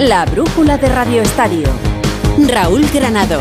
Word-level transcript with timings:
La 0.00 0.24
brújula 0.24 0.78
de 0.78 0.88
Radio 0.88 1.20
Estadio. 1.20 1.68
Raúl 2.48 2.86
Granado. 2.90 3.38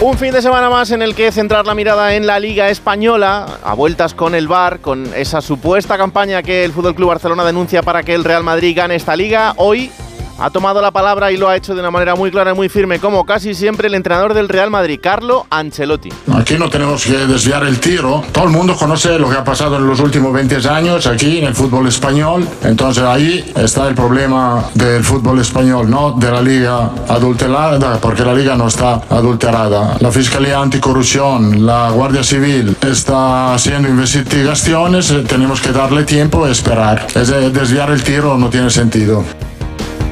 Un 0.00 0.18
fin 0.18 0.32
de 0.32 0.42
semana 0.42 0.68
más 0.68 0.90
en 0.90 1.02
el 1.02 1.14
que 1.14 1.30
centrar 1.30 1.64
la 1.64 1.76
mirada 1.76 2.16
en 2.16 2.26
la 2.26 2.40
Liga 2.40 2.68
Española, 2.68 3.46
a 3.62 3.74
vueltas 3.74 4.12
con 4.12 4.34
el 4.34 4.48
VAR, 4.48 4.80
con 4.80 5.08
esa 5.14 5.40
supuesta 5.40 5.96
campaña 5.96 6.42
que 6.42 6.64
el 6.64 6.72
Fútbol 6.72 6.96
Club 6.96 7.10
Barcelona 7.10 7.44
denuncia 7.44 7.84
para 7.84 8.02
que 8.02 8.14
el 8.14 8.24
Real 8.24 8.42
Madrid 8.42 8.76
gane 8.76 8.96
esta 8.96 9.14
liga. 9.14 9.54
Hoy 9.56 9.92
ha 10.38 10.50
tomado 10.50 10.80
la 10.80 10.90
palabra 10.90 11.30
y 11.32 11.36
lo 11.36 11.48
ha 11.48 11.56
hecho 11.56 11.74
de 11.74 11.80
una 11.80 11.90
manera 11.90 12.14
muy 12.14 12.30
clara 12.30 12.52
y 12.52 12.54
muy 12.54 12.68
firme, 12.68 12.98
como 12.98 13.24
casi 13.24 13.54
siempre 13.54 13.88
el 13.88 13.94
entrenador 13.94 14.34
del 14.34 14.48
Real 14.48 14.70
Madrid, 14.70 14.98
Carlo 15.02 15.46
Ancelotti. 15.50 16.10
Aquí 16.34 16.56
no 16.58 16.68
tenemos 16.68 17.04
que 17.04 17.26
desviar 17.26 17.64
el 17.64 17.78
tiro. 17.80 18.22
Todo 18.32 18.44
el 18.44 18.50
mundo 18.50 18.76
conoce 18.76 19.18
lo 19.18 19.28
que 19.30 19.36
ha 19.36 19.44
pasado 19.44 19.76
en 19.76 19.86
los 19.86 20.00
últimos 20.00 20.32
20 20.32 20.68
años 20.68 21.06
aquí 21.06 21.38
en 21.38 21.44
el 21.44 21.54
fútbol 21.54 21.86
español. 21.86 22.46
Entonces 22.62 23.04
ahí 23.04 23.52
está 23.56 23.88
el 23.88 23.94
problema 23.94 24.64
del 24.74 25.04
fútbol 25.04 25.40
español, 25.40 25.88
no 25.90 26.12
de 26.12 26.30
la 26.30 26.42
liga 26.42 26.90
adulterada, 27.08 27.98
porque 28.00 28.24
la 28.24 28.34
liga 28.34 28.56
no 28.56 28.68
está 28.68 29.02
adulterada. 29.10 29.96
La 30.00 30.10
Fiscalía 30.10 30.60
Anticorrupción, 30.60 31.64
la 31.64 31.90
Guardia 31.90 32.22
Civil 32.22 32.76
está 32.86 33.54
haciendo 33.54 33.88
investigaciones, 33.88 35.12
tenemos 35.28 35.60
que 35.60 35.72
darle 35.72 36.04
tiempo 36.04 36.46
y 36.46 36.50
esperar. 36.50 37.06
Es 37.14 37.28
desviar 37.52 37.90
el 37.90 38.02
tiro 38.02 38.36
no 38.36 38.50
tiene 38.50 38.70
sentido. 38.70 39.24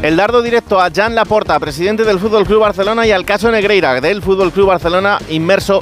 El 0.03 0.17
dardo 0.17 0.43
directo 0.43 0.81
a 0.81 0.91
Jan 0.93 1.15
Laporta, 1.15 1.61
presidente 1.61 2.03
del 2.03 2.19
Fútbol 2.19 2.45
Club 2.45 2.59
Barcelona, 2.59 3.07
y 3.07 3.13
al 3.13 3.25
caso 3.25 3.53
Negreira 3.53 4.01
del 4.01 4.21
Fútbol 4.21 4.51
Club 4.51 4.67
Barcelona, 4.67 5.21
inmerso 5.29 5.81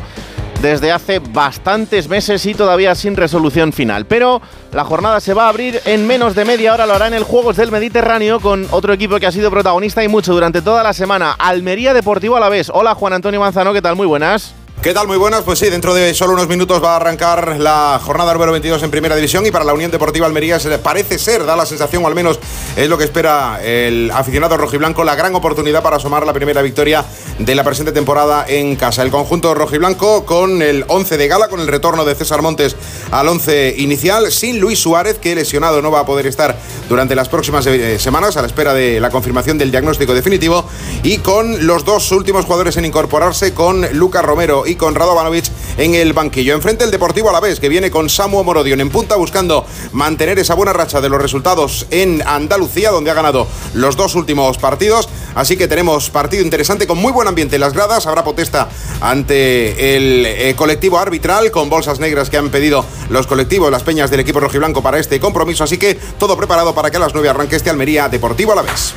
desde 0.61 0.93
hace 0.93 1.21
bastantes 1.21 2.07
meses 2.07 2.45
y 2.45 2.53
todavía 2.53 2.95
sin 2.95 3.17
resolución 3.17 3.73
final. 3.73 4.05
Pero 4.05 4.43
la 4.73 4.85
jornada 4.85 5.21
se 5.21 5.33
va 5.33 5.47
a 5.47 5.49
abrir 5.49 5.81
en 5.87 6.07
menos 6.07 6.35
de 6.35 6.45
media 6.45 6.75
hora, 6.75 6.85
lo 6.85 6.93
hará 6.93 7.07
en 7.07 7.15
el 7.15 7.25
Juegos 7.25 7.57
del 7.57 7.73
Mediterráneo 7.73 8.41
con 8.41 8.67
otro 8.73 8.93
equipo 8.93 9.19
que 9.19 9.27
ha 9.27 9.33
sido 9.33 9.51
protagonista 9.51 10.05
y 10.05 10.09
mucho 10.09 10.35
durante 10.35 10.61
toda 10.61 10.83
la 10.83 10.93
semana, 10.93 11.35
Almería 11.39 11.95
Deportivo 11.95 12.37
a 12.37 12.41
la 12.41 12.51
vez. 12.51 12.71
Hola 12.75 12.95
Juan 12.95 13.15
Antonio 13.15 13.41
Manzano, 13.41 13.73
¿qué 13.73 13.81
tal? 13.81 13.97
Muy 13.97 14.07
buenas. 14.07 14.55
¿Qué 14.83 14.95
tal? 14.95 15.07
Muy 15.07 15.19
buenas. 15.19 15.43
Pues 15.43 15.59
sí, 15.59 15.69
dentro 15.69 15.93
de 15.93 16.15
solo 16.15 16.33
unos 16.33 16.49
minutos 16.49 16.83
va 16.83 16.95
a 16.95 16.97
arrancar 16.97 17.59
la 17.59 18.01
jornada 18.03 18.33
número 18.33 18.51
22 18.53 18.83
en 18.83 18.91
Primera 18.91 19.15
División 19.15 19.45
y 19.45 19.51
para 19.51 19.63
la 19.63 19.75
Unión 19.75 19.91
Deportiva 19.91 20.25
Almería 20.25 20.59
parece 20.83 21.19
ser, 21.19 21.45
da 21.45 21.55
la 21.55 21.67
sensación, 21.67 22.03
o 22.03 22.07
al 22.07 22.15
menos 22.15 22.39
es 22.77 22.89
lo 22.89 22.97
que 22.97 23.05
espera 23.05 23.61
el 23.63 24.11
aficionado 24.11 24.57
rojiblanco, 24.57 25.05
la 25.05 25.17
gran 25.17 25.35
oportunidad 25.35 25.83
para 25.83 25.97
asomar 25.97 26.25
la 26.25 26.33
primera 26.33 26.63
victoria 26.63 27.05
de 27.39 27.55
la 27.55 27.63
presente 27.63 27.93
temporada 27.93 28.47
en 28.49 28.75
casa. 28.77 29.03
El 29.03 29.11
conjunto 29.11 29.55
rojiblanco 29.55 30.25
con 30.25 30.63
el 30.63 30.87
11 30.89 31.19
de 31.19 31.29
gala, 31.29 31.49
con 31.49 31.61
el 31.61 31.67
retorno 31.67 32.07
de 32.07 32.15
César 32.15 32.41
Montes 32.41 32.75
al 33.11 33.29
11 33.29 33.75
inicial, 33.77 34.33
sin 34.33 34.61
Luis 34.61 34.79
Suárez, 34.79 35.19
que 35.19 35.35
lesionado 35.35 35.83
no 35.83 35.91
va 35.91 36.01
a 36.01 36.07
poder 36.07 36.27
estar 36.27 36.57
durante 36.89 37.15
las 37.15 37.29
próximas 37.29 37.67
eh, 37.67 37.99
semanas 37.99 38.39
a 38.39 38.41
la 38.41 38.47
espera 38.47 38.73
de 38.73 38.99
la 38.99 39.11
confirmación 39.11 39.59
del 39.59 39.71
diagnóstico 39.71 40.15
definitivo, 40.15 40.65
y 41.03 41.19
con 41.19 41.67
los 41.67 41.85
dos 41.85 42.11
últimos 42.13 42.47
jugadores 42.47 42.79
en 42.79 42.87
incorporarse, 42.87 43.53
con 43.53 43.87
Lucas 43.93 44.25
Romero 44.25 44.65
y 44.71 44.77
con 44.77 44.95
Radovanovic 44.95 45.47
en 45.77 45.95
el 45.95 46.13
banquillo. 46.13 46.55
Enfrente 46.55 46.85
el 46.85 46.91
Deportivo 46.91 47.29
a 47.29 47.33
la 47.33 47.41
vez, 47.41 47.61
que 47.61 47.69
viene 47.69 47.91
con 47.91 48.09
Samu 48.09 48.43
Morodion 48.43 48.81
en 48.81 48.91
punta 48.91 49.17
buscando 49.17 49.67
mantener 49.93 50.39
esa 50.39 50.55
buena 50.55 50.73
racha 50.73 51.01
de 51.01 51.09
los 51.09 51.21
resultados 51.21 51.87
en 51.91 52.23
Andalucía, 52.27 52.91
donde 52.91 53.11
ha 53.11 53.15
ganado 53.15 53.47
los 53.75 53.97
dos 53.97 54.15
últimos 54.15 54.59
partidos. 54.59 55.09
Así 55.35 55.57
que 55.57 55.69
tenemos 55.69 56.11
partido 56.11 56.43
interesante 56.43 56.87
con 56.87 56.99
muy 56.99 57.13
buen 57.13 57.29
ambiente 57.29 57.57
en 57.57 57.61
las 57.61 57.73
gradas. 57.73 58.07
Habrá 58.07 58.25
protesta 58.25 58.69
ante 59.01 59.97
el 59.97 60.27
eh, 60.27 60.55
colectivo 60.57 60.99
arbitral 60.99 61.51
con 61.51 61.69
bolsas 61.69 62.01
negras 62.01 62.31
que 62.31 62.37
han 62.37 62.51
pedido 62.51 62.85
los 63.09 63.27
colectivos, 63.27 63.71
las 63.71 63.83
peñas 63.83 64.11
del 64.11 64.21
equipo 64.21 64.41
rojiblanco 64.41 64.83
para 64.83 64.99
este 64.99 65.21
compromiso. 65.21 65.65
Así 65.65 65.79
que 65.79 65.95
todo 66.19 66.37
preparado 66.37 66.75
para 66.75 66.91
que 66.91 66.97
a 66.97 67.01
las 67.01 67.15
9 67.15 67.29
arranque 67.29 67.57
este 67.57 67.71
Almería 67.71 68.09
Deportivo 68.09 68.53
a 68.53 68.57
la 68.57 68.63
vez. 68.63 68.95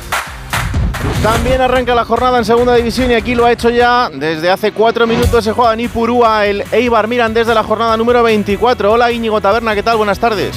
También 1.22 1.60
arranca 1.60 1.94
la 1.94 2.04
jornada 2.04 2.38
en 2.38 2.44
segunda 2.44 2.74
división 2.74 3.10
y 3.10 3.14
aquí 3.14 3.34
lo 3.34 3.46
ha 3.46 3.52
hecho 3.52 3.70
ya 3.70 4.10
desde 4.12 4.50
hace 4.50 4.72
cuatro 4.72 5.06
minutos. 5.06 5.42
Se 5.44 5.52
juega 5.52 5.72
en 5.72 5.80
Ipurúa 5.80 6.46
el 6.46 6.64
Eibar 6.70 7.08
Miran 7.08 7.32
desde 7.32 7.54
la 7.54 7.62
jornada 7.62 7.96
número 7.96 8.22
24. 8.22 8.92
Hola 8.92 9.10
Íñigo 9.10 9.40
Taberna, 9.40 9.74
¿qué 9.74 9.82
tal? 9.82 9.96
Buenas 9.96 10.18
tardes. 10.18 10.54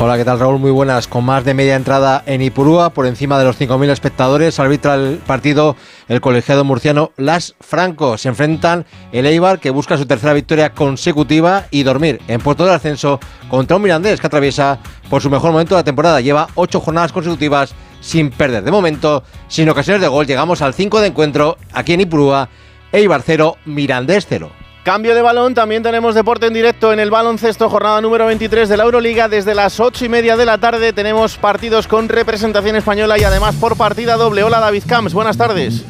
Hola, 0.00 0.16
¿qué 0.16 0.24
tal 0.24 0.40
Raúl? 0.40 0.58
Muy 0.58 0.72
buenas. 0.72 1.06
Con 1.06 1.24
más 1.24 1.44
de 1.44 1.54
media 1.54 1.76
entrada 1.76 2.24
en 2.26 2.42
Ipurúa, 2.42 2.90
por 2.90 3.06
encima 3.06 3.38
de 3.38 3.44
los 3.44 3.60
5.000 3.60 3.90
espectadores, 3.90 4.58
arbitra 4.58 4.96
el 4.96 5.18
partido 5.18 5.76
el 6.08 6.20
colegiado 6.20 6.64
murciano 6.64 7.12
Las 7.16 7.54
Franco. 7.60 8.18
Se 8.18 8.28
enfrentan 8.28 8.86
el 9.12 9.24
Eibar, 9.24 9.60
que 9.60 9.70
busca 9.70 9.96
su 9.96 10.04
tercera 10.04 10.32
victoria 10.32 10.70
consecutiva, 10.70 11.66
y 11.70 11.84
dormir 11.84 12.20
en 12.26 12.40
puerto 12.40 12.64
del 12.64 12.74
ascenso 12.74 13.20
contra 13.48 13.76
un 13.76 13.84
Mirandés 13.84 14.20
que 14.20 14.26
atraviesa 14.26 14.80
por 15.08 15.22
su 15.22 15.30
mejor 15.30 15.52
momento 15.52 15.76
de 15.76 15.80
la 15.80 15.84
temporada. 15.84 16.20
Lleva 16.20 16.48
ocho 16.56 16.80
jornadas 16.80 17.12
consecutivas 17.12 17.72
sin 18.00 18.30
perder. 18.30 18.64
De 18.64 18.72
momento, 18.72 19.22
sin 19.46 19.68
ocasiones 19.68 20.02
de 20.02 20.08
gol, 20.08 20.26
llegamos 20.26 20.60
al 20.60 20.74
5 20.74 21.00
de 21.00 21.06
encuentro 21.06 21.56
aquí 21.72 21.92
en 21.92 22.00
Ipurúa, 22.00 22.48
Eibar 22.90 23.22
0, 23.24 23.58
Mirandés 23.64 24.26
0. 24.28 24.50
Cambio 24.84 25.14
de 25.14 25.22
balón, 25.22 25.54
también 25.54 25.82
tenemos 25.82 26.14
deporte 26.14 26.44
en 26.46 26.52
directo 26.52 26.92
en 26.92 27.00
el 27.00 27.10
baloncesto, 27.10 27.70
jornada 27.70 28.02
número 28.02 28.26
23 28.26 28.68
de 28.68 28.76
la 28.76 28.84
Euroliga. 28.84 29.30
Desde 29.30 29.54
las 29.54 29.80
8 29.80 30.04
y 30.04 30.08
media 30.10 30.36
de 30.36 30.44
la 30.44 30.58
tarde 30.58 30.92
tenemos 30.92 31.38
partidos 31.38 31.88
con 31.88 32.10
representación 32.10 32.76
española 32.76 33.18
y 33.18 33.24
además 33.24 33.54
por 33.54 33.78
partida 33.78 34.16
doble. 34.16 34.42
Hola 34.42 34.60
David 34.60 34.82
Camps, 34.86 35.14
buenas 35.14 35.38
tardes. 35.38 35.82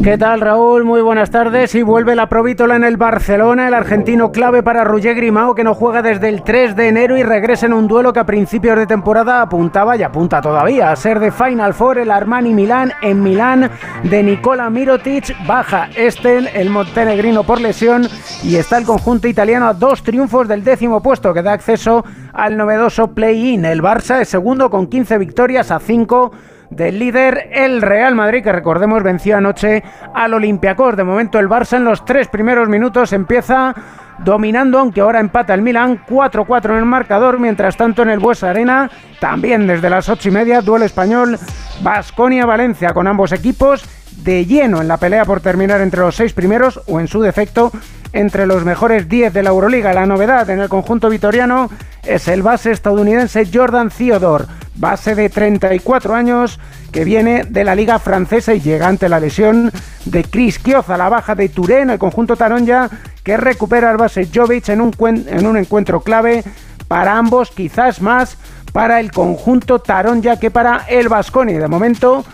¿Qué 0.00 0.18
tal 0.18 0.40
Raúl? 0.40 0.84
Muy 0.84 1.00
buenas 1.00 1.30
tardes. 1.30 1.76
Y 1.76 1.82
vuelve 1.82 2.16
la 2.16 2.28
provítola 2.28 2.74
en 2.74 2.82
el 2.82 2.96
Barcelona, 2.96 3.68
el 3.68 3.74
argentino 3.74 4.32
clave 4.32 4.62
para 4.62 4.82
Roger 4.82 5.14
Grimao, 5.14 5.54
que 5.54 5.62
no 5.62 5.74
juega 5.74 6.02
desde 6.02 6.28
el 6.28 6.42
3 6.42 6.74
de 6.74 6.88
enero 6.88 7.16
y 7.16 7.22
regresa 7.22 7.66
en 7.66 7.72
un 7.72 7.86
duelo 7.86 8.12
que 8.12 8.18
a 8.18 8.26
principios 8.26 8.76
de 8.78 8.86
temporada 8.86 9.42
apuntaba 9.42 9.96
y 9.96 10.02
apunta 10.02 10.40
todavía 10.40 10.90
a 10.90 10.96
ser 10.96 11.20
de 11.20 11.30
Final 11.30 11.74
Four 11.74 11.98
el 11.98 12.10
Armani 12.10 12.52
Milán 12.52 12.92
en 13.00 13.22
Milán 13.22 13.70
de 14.02 14.22
Nicola 14.24 14.70
Mirotic. 14.70 15.36
Baja 15.46 15.88
Estel, 15.94 16.48
el 16.48 16.70
montenegrino 16.70 17.44
por 17.44 17.60
lesión, 17.60 18.08
y 18.42 18.56
está 18.56 18.78
el 18.78 18.84
conjunto 18.84 19.28
italiano 19.28 19.68
a 19.68 19.74
dos 19.74 20.02
triunfos 20.02 20.48
del 20.48 20.64
décimo 20.64 21.00
puesto 21.00 21.32
que 21.32 21.42
da 21.42 21.52
acceso 21.52 22.04
al 22.32 22.56
novedoso 22.56 23.08
play-in. 23.08 23.64
El 23.66 23.82
Barça 23.82 24.20
es 24.20 24.28
segundo 24.28 24.68
con 24.68 24.88
15 24.88 25.18
victorias 25.18 25.70
a 25.70 25.78
5 25.78 26.32
del 26.76 26.98
líder 26.98 27.50
el 27.52 27.82
Real 27.82 28.14
Madrid, 28.14 28.42
que 28.42 28.52
recordemos 28.52 29.02
venció 29.02 29.36
anoche 29.36 29.82
al 30.14 30.34
Olympiacos. 30.34 30.96
De 30.96 31.04
momento 31.04 31.38
el 31.38 31.48
Barça 31.48 31.76
en 31.76 31.84
los 31.84 32.04
tres 32.04 32.28
primeros 32.28 32.68
minutos 32.68 33.12
empieza 33.12 33.74
dominando, 34.18 34.78
aunque 34.78 35.00
ahora 35.00 35.20
empata 35.20 35.54
el 35.54 35.62
Milan 35.62 36.04
4-4 36.06 36.70
en 36.70 36.76
el 36.76 36.84
marcador. 36.84 37.38
Mientras 37.38 37.76
tanto 37.76 38.02
en 38.02 38.10
el 38.10 38.18
Buesa 38.18 38.50
Arena, 38.50 38.90
también 39.20 39.66
desde 39.66 39.90
las 39.90 40.08
ocho 40.08 40.28
y 40.28 40.32
media, 40.32 40.60
duelo 40.62 40.84
español 40.84 41.38
Basconia-Valencia 41.82 42.94
con 42.94 43.06
ambos 43.06 43.32
equipos 43.32 43.84
de 44.24 44.46
lleno 44.46 44.80
en 44.80 44.88
la 44.88 44.98
pelea 44.98 45.24
por 45.24 45.40
terminar 45.40 45.80
entre 45.80 46.00
los 46.00 46.14
seis 46.14 46.32
primeros 46.32 46.80
o 46.86 47.00
en 47.00 47.08
su 47.08 47.20
defecto 47.20 47.72
entre 48.12 48.46
los 48.46 48.64
mejores 48.64 49.08
10 49.08 49.32
de 49.32 49.42
la 49.42 49.50
Euroliga. 49.50 49.92
La 49.92 50.06
novedad 50.06 50.48
en 50.50 50.60
el 50.60 50.68
conjunto 50.68 51.08
vitoriano 51.08 51.70
es 52.04 52.28
el 52.28 52.42
base 52.42 52.70
estadounidense 52.70 53.48
Jordan 53.52 53.90
Theodore, 53.90 54.46
base 54.74 55.14
de 55.14 55.28
34 55.28 56.14
años 56.14 56.58
que 56.90 57.04
viene 57.04 57.44
de 57.44 57.64
la 57.64 57.74
liga 57.74 57.98
francesa 57.98 58.54
y 58.54 58.60
llega 58.60 58.88
ante 58.88 59.08
la 59.08 59.20
lesión 59.20 59.70
de 60.04 60.24
Chris 60.24 60.58
Kioza, 60.58 60.96
la 60.96 61.08
baja 61.08 61.34
de 61.34 61.48
Turén, 61.48 61.90
el 61.90 61.98
conjunto 61.98 62.36
Taronja 62.36 62.90
que 63.22 63.36
recupera 63.36 63.90
al 63.90 63.96
base 63.96 64.28
Jovic 64.32 64.68
en 64.68 64.80
un, 64.80 64.92
en 65.28 65.46
un 65.46 65.56
encuentro 65.56 66.00
clave 66.00 66.44
para 66.88 67.16
ambos, 67.16 67.50
quizás 67.50 68.02
más 68.02 68.36
para 68.72 69.00
el 69.00 69.12
conjunto 69.12 69.78
Taronja 69.78 70.38
que 70.38 70.50
para 70.50 70.84
el 70.88 71.08
Vasconi. 71.08 71.54
De 71.54 71.68
momento 71.68 72.24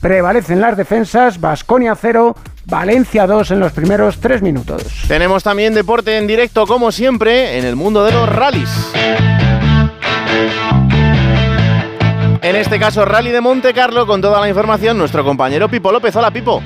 prevalecen 0.00 0.60
las 0.60 0.76
defensas, 0.76 1.40
Vasconia 1.40 1.94
0, 1.94 2.36
Valencia 2.70 3.26
2 3.26 3.52
en 3.52 3.60
los 3.60 3.72
primeros 3.72 4.18
3 4.18 4.42
minutos. 4.42 4.82
Tenemos 5.08 5.42
también 5.42 5.72
deporte 5.72 6.18
en 6.18 6.26
directo, 6.26 6.66
como 6.66 6.92
siempre, 6.92 7.58
en 7.58 7.64
el 7.64 7.76
mundo 7.76 8.04
de 8.04 8.12
los 8.12 8.28
rallies. 8.28 8.68
En 12.42 12.56
este 12.56 12.78
caso, 12.78 13.06
Rally 13.06 13.30
de 13.30 13.40
Monte 13.40 13.72
Carlo, 13.72 14.06
con 14.06 14.20
toda 14.20 14.38
la 14.40 14.48
información, 14.50 14.98
nuestro 14.98 15.24
compañero 15.24 15.70
Pipo 15.70 15.90
López. 15.90 16.14
Hola, 16.16 16.30
Pipo. 16.30 16.62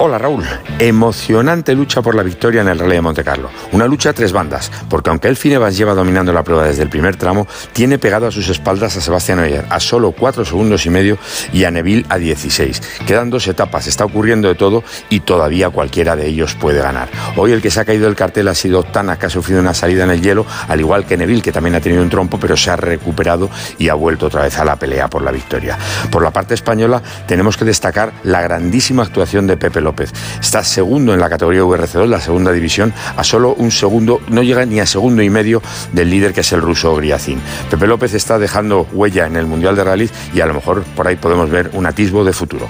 Hola 0.00 0.16
Raúl, 0.16 0.44
emocionante 0.78 1.74
lucha 1.74 2.02
por 2.02 2.14
la 2.14 2.22
victoria 2.22 2.60
en 2.60 2.68
el 2.68 2.78
Rally 2.78 2.94
de 2.94 3.00
Monte 3.00 3.24
Carlo. 3.24 3.50
Una 3.72 3.88
lucha 3.88 4.10
a 4.10 4.12
tres 4.12 4.32
bandas, 4.32 4.70
porque 4.88 5.10
aunque 5.10 5.26
el 5.26 5.34
Finevas 5.34 5.76
lleva 5.76 5.92
dominando 5.92 6.32
la 6.32 6.44
prueba 6.44 6.62
desde 6.62 6.84
el 6.84 6.88
primer 6.88 7.16
tramo, 7.16 7.48
tiene 7.72 7.98
pegado 7.98 8.28
a 8.28 8.30
sus 8.30 8.48
espaldas 8.48 8.96
a 8.96 9.00
Sebastián 9.00 9.40
Oyer 9.40 9.64
a 9.68 9.80
solo 9.80 10.12
cuatro 10.12 10.44
segundos 10.44 10.86
y 10.86 10.90
medio 10.90 11.18
y 11.52 11.64
a 11.64 11.72
Neville 11.72 12.06
a 12.10 12.16
16. 12.16 12.80
Quedan 13.08 13.28
dos 13.28 13.48
etapas, 13.48 13.88
está 13.88 14.04
ocurriendo 14.04 14.46
de 14.46 14.54
todo 14.54 14.84
y 15.10 15.18
todavía 15.18 15.68
cualquiera 15.70 16.14
de 16.14 16.28
ellos 16.28 16.54
puede 16.54 16.80
ganar. 16.80 17.08
Hoy 17.34 17.50
el 17.50 17.60
que 17.60 17.72
se 17.72 17.80
ha 17.80 17.84
caído 17.84 18.04
del 18.04 18.14
cartel 18.14 18.46
ha 18.46 18.54
sido 18.54 18.84
Tana, 18.84 19.18
que 19.18 19.26
ha 19.26 19.30
sufrido 19.30 19.60
una 19.60 19.74
salida 19.74 20.04
en 20.04 20.10
el 20.10 20.22
hielo, 20.22 20.46
al 20.68 20.78
igual 20.78 21.06
que 21.06 21.16
Neville, 21.16 21.42
que 21.42 21.50
también 21.50 21.74
ha 21.74 21.80
tenido 21.80 22.04
un 22.04 22.08
trompo, 22.08 22.38
pero 22.38 22.56
se 22.56 22.70
ha 22.70 22.76
recuperado 22.76 23.50
y 23.78 23.88
ha 23.88 23.94
vuelto 23.94 24.26
otra 24.26 24.42
vez 24.42 24.56
a 24.60 24.64
la 24.64 24.76
pelea 24.76 25.10
por 25.10 25.22
la 25.22 25.32
victoria. 25.32 25.76
Por 26.12 26.22
la 26.22 26.30
parte 26.30 26.54
española 26.54 27.02
tenemos 27.26 27.56
que 27.56 27.64
destacar 27.64 28.12
la 28.22 28.42
grandísima 28.42 29.02
actuación 29.02 29.48
de 29.48 29.56
Pepe 29.56 29.87
López. 29.88 30.12
Está 30.38 30.62
segundo 30.62 31.14
en 31.14 31.20
la 31.20 31.30
categoría 31.30 31.62
VRC2, 31.62 32.06
la 32.06 32.20
segunda 32.20 32.52
división, 32.52 32.92
a 33.16 33.24
solo 33.24 33.54
un 33.54 33.70
segundo, 33.70 34.20
no 34.28 34.42
llega 34.42 34.66
ni 34.66 34.80
a 34.80 34.86
segundo 34.86 35.22
y 35.22 35.30
medio 35.30 35.62
del 35.92 36.10
líder 36.10 36.34
que 36.34 36.42
es 36.42 36.52
el 36.52 36.60
ruso 36.60 36.94
Griazin. 36.94 37.40
Pepe 37.70 37.86
López 37.86 38.12
está 38.12 38.38
dejando 38.38 38.86
huella 38.92 39.26
en 39.26 39.36
el 39.36 39.46
Mundial 39.46 39.76
de 39.76 39.84
Rallys 39.84 40.12
y 40.34 40.40
a 40.42 40.46
lo 40.46 40.54
mejor 40.54 40.82
por 40.94 41.08
ahí 41.08 41.16
podemos 41.16 41.48
ver 41.48 41.70
un 41.72 41.86
atisbo 41.86 42.22
de 42.22 42.34
futuro. 42.34 42.68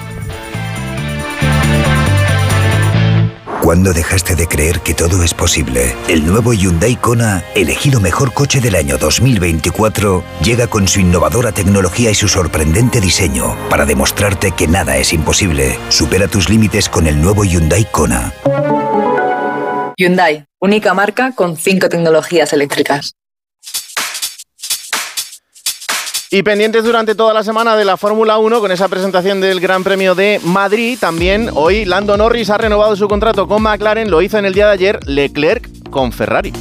¿Cuándo 3.68 3.92
dejaste 3.92 4.34
de 4.34 4.46
creer 4.46 4.80
que 4.80 4.94
todo 4.94 5.22
es 5.22 5.34
posible? 5.34 5.94
El 6.08 6.24
nuevo 6.24 6.54
Hyundai 6.54 6.96
Kona, 6.96 7.44
elegido 7.54 8.00
mejor 8.00 8.32
coche 8.32 8.62
del 8.62 8.74
año 8.74 8.96
2024, 8.96 10.24
llega 10.42 10.68
con 10.68 10.88
su 10.88 11.00
innovadora 11.00 11.52
tecnología 11.52 12.10
y 12.10 12.14
su 12.14 12.28
sorprendente 12.28 12.98
diseño 12.98 13.58
para 13.68 13.84
demostrarte 13.84 14.52
que 14.52 14.66
nada 14.66 14.96
es 14.96 15.12
imposible. 15.12 15.78
Supera 15.90 16.28
tus 16.28 16.48
límites 16.48 16.88
con 16.88 17.06
el 17.06 17.20
nuevo 17.20 17.44
Hyundai 17.44 17.84
Kona. 17.92 18.32
Hyundai, 19.98 20.46
única 20.60 20.94
marca 20.94 21.32
con 21.32 21.58
cinco 21.58 21.90
tecnologías 21.90 22.54
eléctricas. 22.54 23.17
Y 26.30 26.42
pendientes 26.42 26.84
durante 26.84 27.14
toda 27.14 27.32
la 27.32 27.42
semana 27.42 27.75
de 27.75 27.86
la 27.86 27.96
Fórmula 27.96 28.36
1 28.36 28.60
con 28.60 28.70
esa 28.70 28.88
presentación 28.88 29.40
del 29.40 29.60
Gran 29.60 29.82
Premio 29.82 30.14
de 30.14 30.40
Madrid. 30.44 30.98
También 31.00 31.48
hoy 31.54 31.86
Lando 31.86 32.19
Norris 32.19 32.50
ha 32.50 32.58
renovado 32.58 32.96
su 32.96 33.08
contrato 33.08 33.48
con 33.48 33.62
McLaren, 33.62 34.10
lo 34.10 34.20
hizo 34.20 34.36
en 34.36 34.44
el 34.44 34.52
día 34.52 34.66
de 34.66 34.72
ayer 34.72 35.00
Leclerc 35.08 35.88
con 35.88 36.12
Ferrari. 36.12 36.52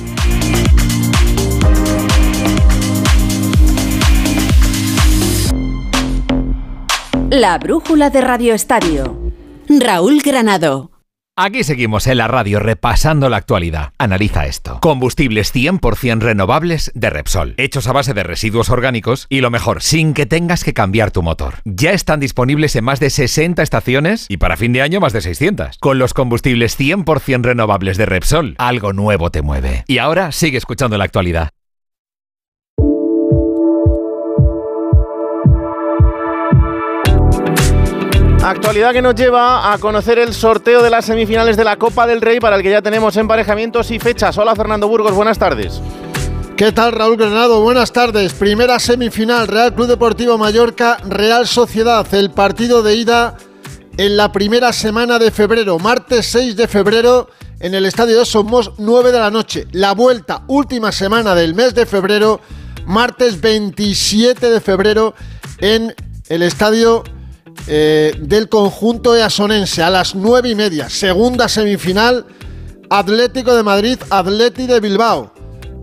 La 7.29 7.57
brújula 7.57 8.09
de 8.09 8.21
Radio 8.21 8.53
Estadio. 8.53 9.17
Raúl 9.67 10.21
Granado. 10.21 10.96
Aquí 11.39 11.63
seguimos 11.63 12.07
en 12.07 12.17
la 12.17 12.27
radio 12.27 12.57
repasando 12.57 13.29
la 13.29 13.37
actualidad. 13.37 13.93
Analiza 13.99 14.47
esto. 14.47 14.79
Combustibles 14.81 15.53
100% 15.53 16.19
renovables 16.19 16.91
de 16.95 17.11
Repsol, 17.11 17.53
hechos 17.57 17.85
a 17.85 17.91
base 17.91 18.15
de 18.15 18.23
residuos 18.23 18.71
orgánicos 18.71 19.27
y 19.29 19.41
lo 19.41 19.51
mejor, 19.51 19.83
sin 19.83 20.15
que 20.15 20.25
tengas 20.25 20.63
que 20.63 20.73
cambiar 20.73 21.11
tu 21.11 21.21
motor. 21.21 21.57
Ya 21.63 21.91
están 21.91 22.19
disponibles 22.19 22.75
en 22.75 22.85
más 22.85 22.99
de 22.99 23.11
60 23.11 23.61
estaciones 23.61 24.25
y 24.29 24.37
para 24.37 24.57
fin 24.57 24.73
de 24.73 24.81
año 24.81 24.99
más 24.99 25.13
de 25.13 25.21
600. 25.21 25.77
Con 25.77 25.99
los 25.99 26.15
combustibles 26.15 26.75
100% 26.75 27.43
renovables 27.43 27.97
de 27.97 28.07
Repsol, 28.07 28.55
algo 28.57 28.93
nuevo 28.93 29.29
te 29.29 29.43
mueve. 29.43 29.83
Y 29.85 29.99
ahora 29.99 30.31
sigue 30.31 30.57
escuchando 30.57 30.97
la 30.97 31.03
actualidad. 31.03 31.51
Actualidad 38.47 38.93
que 38.93 39.01
nos 39.01 39.13
lleva 39.13 39.73
a 39.73 39.77
conocer 39.77 40.19
el 40.19 40.33
sorteo 40.33 40.81
de 40.81 40.89
las 40.89 41.03
semifinales 41.03 41.57
de 41.57 41.65
la 41.65 41.75
Copa 41.75 42.07
del 42.07 42.21
Rey 42.21 42.39
para 42.39 42.55
el 42.55 42.63
que 42.63 42.69
ya 42.69 42.81
tenemos 42.81 43.17
emparejamientos 43.17 43.91
y 43.91 43.99
fechas. 43.99 44.37
Hola 44.37 44.55
Fernando 44.55 44.87
Burgos, 44.87 45.13
buenas 45.13 45.37
tardes. 45.37 45.81
¿Qué 46.55 46.71
tal 46.71 46.93
Raúl 46.93 47.17
Granado? 47.17 47.59
Buenas 47.59 47.91
tardes. 47.91 48.33
Primera 48.33 48.79
semifinal, 48.79 49.49
Real 49.49 49.75
Club 49.75 49.87
Deportivo 49.87 50.37
Mallorca, 50.37 50.95
Real 51.03 51.45
Sociedad. 51.45 52.07
El 52.13 52.31
partido 52.31 52.83
de 52.83 52.95
ida 52.95 53.35
en 53.97 54.15
la 54.15 54.31
primera 54.31 54.71
semana 54.71 55.19
de 55.19 55.29
febrero, 55.29 55.77
martes 55.77 56.27
6 56.27 56.55
de 56.55 56.69
febrero, 56.69 57.27
en 57.59 57.75
el 57.75 57.85
Estadio 57.85 58.17
de 58.17 58.25
Somos, 58.25 58.71
9 58.77 59.11
de 59.11 59.19
la 59.19 59.29
noche. 59.29 59.67
La 59.73 59.91
vuelta, 59.91 60.43
última 60.47 60.93
semana 60.93 61.35
del 61.35 61.53
mes 61.53 61.75
de 61.75 61.85
febrero, 61.85 62.39
martes 62.85 63.41
27 63.41 64.49
de 64.49 64.61
febrero, 64.61 65.15
en 65.59 65.93
el 66.29 66.43
Estadio 66.43 67.03
eh, 67.67 68.13
del 68.19 68.49
conjunto 68.49 69.15
easonense 69.15 69.81
a 69.81 69.89
las 69.89 70.15
nueve 70.15 70.49
y 70.49 70.55
media. 70.55 70.89
Segunda 70.89 71.47
semifinal, 71.49 72.25
Atlético 72.89 73.55
de 73.55 73.63
Madrid, 73.63 73.97
Atleti 74.09 74.67
de 74.67 74.79
Bilbao. 74.79 75.33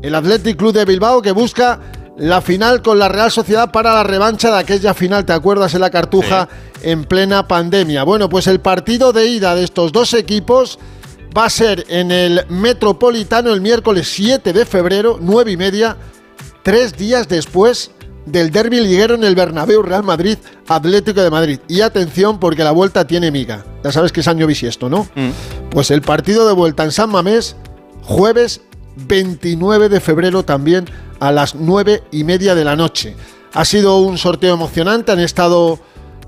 El 0.02 0.14
Athletic 0.14 0.56
Club 0.56 0.72
de 0.72 0.84
Bilbao 0.84 1.22
que 1.22 1.32
busca 1.32 1.80
la 2.16 2.40
final 2.40 2.82
con 2.82 2.98
la 2.98 3.08
Real 3.08 3.30
Sociedad 3.30 3.72
para 3.72 3.94
la 3.94 4.04
revancha 4.04 4.50
de 4.50 4.58
aquella 4.58 4.94
final, 4.94 5.24
¿te 5.24 5.32
acuerdas? 5.32 5.74
En 5.74 5.80
la 5.80 5.90
Cartuja 5.90 6.48
en 6.82 7.04
plena 7.04 7.48
pandemia. 7.48 8.04
Bueno, 8.04 8.28
pues 8.28 8.46
el 8.46 8.60
partido 8.60 9.12
de 9.12 9.26
ida 9.26 9.54
de 9.54 9.64
estos 9.64 9.92
dos 9.92 10.14
equipos 10.14 10.78
va 11.36 11.46
a 11.46 11.50
ser 11.50 11.84
en 11.88 12.12
el 12.12 12.46
Metropolitano 12.48 13.52
el 13.52 13.60
miércoles 13.60 14.08
7 14.12 14.52
de 14.52 14.64
febrero, 14.64 15.18
nueve 15.20 15.52
y 15.52 15.56
media, 15.56 15.96
tres 16.62 16.96
días 16.96 17.28
después 17.28 17.90
del 18.26 18.50
derby 18.50 18.80
liguero 18.80 19.14
en 19.14 19.24
el 19.24 19.34
Bernabéu 19.34 19.82
Real 19.82 20.02
Madrid 20.02 20.38
Atlético 20.68 21.22
de 21.22 21.30
Madrid. 21.30 21.60
Y 21.68 21.80
atención 21.80 22.38
porque 22.38 22.64
la 22.64 22.70
vuelta 22.70 23.06
tiene 23.06 23.30
miga. 23.30 23.64
Ya 23.82 23.92
sabes 23.92 24.12
que 24.12 24.20
es 24.20 24.28
año 24.28 24.46
bisiesto, 24.46 24.88
¿no? 24.88 25.04
Mm. 25.14 25.30
Pues 25.70 25.90
el 25.90 26.02
partido 26.02 26.46
de 26.46 26.54
vuelta 26.54 26.84
en 26.84 26.92
San 26.92 27.10
Mamés, 27.10 27.56
jueves 28.02 28.62
29 28.96 29.88
de 29.88 30.00
febrero 30.00 30.44
también 30.44 30.86
a 31.20 31.32
las 31.32 31.54
9 31.54 32.02
y 32.12 32.24
media 32.24 32.54
de 32.54 32.64
la 32.64 32.76
noche. 32.76 33.16
Ha 33.52 33.64
sido 33.64 33.98
un 33.98 34.18
sorteo 34.18 34.54
emocionante, 34.54 35.12
han 35.12 35.20
estado 35.20 35.78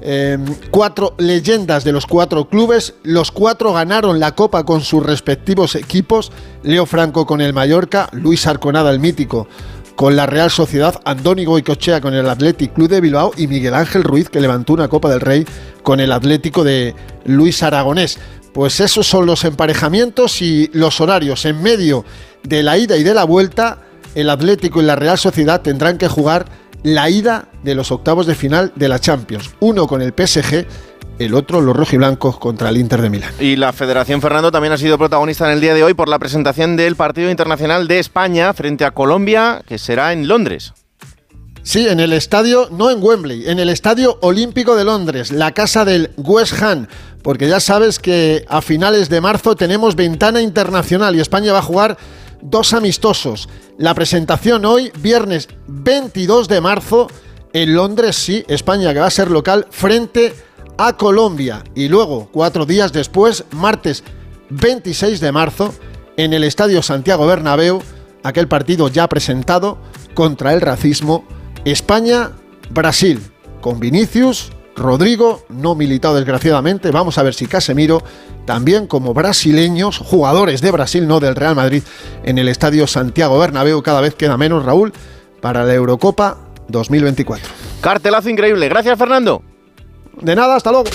eh, 0.01 0.39
cuatro 0.71 1.15
leyendas 1.19 1.83
de 1.83 1.93
los 1.93 2.07
cuatro 2.07 2.49
clubes, 2.49 2.95
los 3.03 3.33
cuatro 3.33 3.73
ganaron 3.73 4.21
la 4.21 4.35
copa 4.35 4.65
con 4.65 4.83
sus 4.83 5.03
respectivos 5.05 5.75
equipos, 5.75 6.31
Leo 6.63 6.87
Franco 6.87 7.27
con 7.27 7.41
el 7.41 7.53
Mallorca, 7.53 8.09
Luis 8.13 8.47
Arconada 8.47 8.91
el 8.91 9.01
mítico 9.01 9.49
con 9.97 10.15
la 10.15 10.27
Real 10.27 10.51
Sociedad, 10.51 11.01
Andónigo 11.05 11.53
Goicochea 11.53 12.03
con 12.03 12.15
el 12.15 12.29
Athletic 12.29 12.75
Club 12.75 12.89
de 12.89 13.01
Bilbao 13.01 13.33
y 13.37 13.47
Miguel 13.47 13.75
Ángel 13.75 14.05
Ruiz 14.05 14.29
que 14.29 14.41
levantó 14.41 14.75
una 14.75 14.89
Copa 14.89 15.09
del 15.09 15.21
Rey 15.21 15.47
con 15.83 16.01
el 16.01 16.13
Atlético 16.13 16.63
de 16.63 16.95
Luis 17.25 17.63
Aragonés. 17.63 18.19
Pues 18.53 18.79
esos 18.81 19.07
son 19.07 19.27
los 19.27 19.45
emparejamientos 19.45 20.43
y 20.43 20.71
los 20.75 21.01
horarios. 21.01 21.47
En 21.47 21.63
medio 21.63 22.05
de 22.43 22.63
la 22.63 22.77
ida 22.77 22.97
y 22.97 23.03
de 23.03 23.15
la 23.15 23.25
vuelta, 23.25 23.79
el 24.15 24.29
Atlético 24.29 24.81
y 24.81 24.85
la 24.85 24.97
Real 24.97 25.19
Sociedad 25.19 25.63
tendrán 25.63 25.97
que 25.97 26.09
jugar 26.09 26.47
la 26.83 27.09
ida 27.09 27.49
de 27.63 27.75
los 27.75 27.91
octavos 27.91 28.27
de 28.27 28.35
final 28.35 28.73
de 28.77 28.89
la 28.89 28.99
Champions. 28.99 29.51
Uno 29.61 29.87
con 29.87 30.03
el 30.03 30.13
PSG 30.13 30.67
el 31.19 31.35
otro 31.35 31.61
los 31.61 31.77
rojiblancos 31.77 32.39
contra 32.39 32.69
el 32.69 32.77
Inter 32.77 33.03
de 33.03 33.11
Milán. 33.11 33.33
Y 33.41 33.57
la 33.57 33.73
Federación 33.73 34.21
Fernando 34.21 34.51
también 34.51 34.73
ha 34.73 34.79
sido 34.79 34.99
protagonista 34.99 35.47
en 35.47 35.53
el 35.53 35.61
día 35.61 35.75
de 35.75 35.83
hoy 35.83 35.95
por 35.95 36.09
la 36.09 36.19
presentación 36.19 36.77
del 36.77 36.97
partido 36.97 37.31
internacional 37.31 37.89
de 37.89 37.99
España 37.99 38.53
frente 38.53 38.85
a 38.85 38.91
Colombia, 38.91 39.63
que 39.67 39.79
será 39.79 40.13
en 40.13 40.29
Londres. 40.29 40.73
Sí, 41.63 41.89
en 41.89 41.99
el 41.99 42.13
estadio, 42.13 42.69
no 42.71 42.93
en 42.93 43.03
Wembley, 43.03 43.49
en 43.49 43.59
el 43.59 43.71
Estadio 43.71 44.19
Olímpico 44.23 44.77
de 44.77 44.85
Londres, 44.85 45.33
la 45.33 45.51
casa 45.51 45.85
del 45.85 46.13
West 46.17 46.63
Ham, 46.63 46.87
porque 47.23 47.49
ya 47.49 47.59
sabes 47.59 47.99
que 47.99 48.45
a 48.49 48.63
finales 48.63 49.09
de 49.09 49.21
marzo 49.21 49.57
tenemos 49.57 49.97
ventana 49.97 50.41
internacional 50.41 51.17
y 51.17 51.21
España 51.21 51.53
va 51.53 51.59
a 51.59 51.63
jugar 51.63 51.99
dos 52.41 52.73
amistosos. 52.73 53.49
La 53.79 53.95
presentación 53.95 54.65
hoy, 54.65 54.93
viernes 55.01 55.49
22 55.67 56.47
de 56.47 56.61
marzo, 56.61 57.09
en 57.53 57.75
Londres, 57.75 58.15
sí, 58.15 58.45
España 58.47 58.93
que 58.93 59.01
va 59.01 59.07
a 59.07 59.11
ser 59.11 59.31
local 59.33 59.67
frente 59.71 60.29
a 60.29 60.33
Colombia 60.99 61.65
y 61.75 61.89
luego, 61.89 62.29
cuatro 62.31 62.67
días 62.67 62.93
después, 62.93 63.45
martes 63.51 64.05
26 64.51 65.21
de 65.21 65.33
marzo, 65.33 65.75
en 66.17 66.33
el 66.33 66.45
Estadio 66.45 66.83
Santiago 66.83 67.27
Bernabéu, 67.27 67.83
aquel 68.23 68.49
partido 68.49 68.89
ya 68.89 69.09
presentado 69.09 69.79
contra 70.15 70.53
el 70.53 70.61
racismo, 70.61 71.25
España-Brasil, 71.65 73.21
con 73.61 73.81
Vinicius, 73.81 74.53
Rodrigo, 74.77 75.45
no 75.49 75.75
militado 75.75 76.17
desgraciadamente, 76.17 76.91
vamos 76.91 77.17
a 77.19 77.23
ver 77.23 77.35
si 77.35 77.47
Casemiro, 77.47 78.03
también 78.45 78.87
como 78.87 79.15
brasileños, 79.15 79.99
jugadores 79.99 80.61
de 80.61 80.71
Brasil, 80.71 81.09
no 81.09 81.21
del 81.21 81.35
Real 81.35 81.57
Madrid, 81.57 81.83
en 82.23 82.39
el 82.39 82.49
Estadio 82.49 82.87
Santiago 82.87 83.39
Bernabéu, 83.39 83.83
cada 83.83 84.03
vez 84.03 84.15
queda 84.15 84.37
menos, 84.37 84.65
Raúl, 84.65 84.93
para 85.41 85.65
la 85.65 85.75
Eurocopa 85.75 86.37
2024. 86.69 87.49
Cartelazo 87.81 88.29
increíble, 88.29 88.69
gracias 88.69 88.99
Fernando. 88.99 89.43
De 90.21 90.35
nada, 90.35 90.57
hasta 90.57 90.71
luego. 90.71 90.89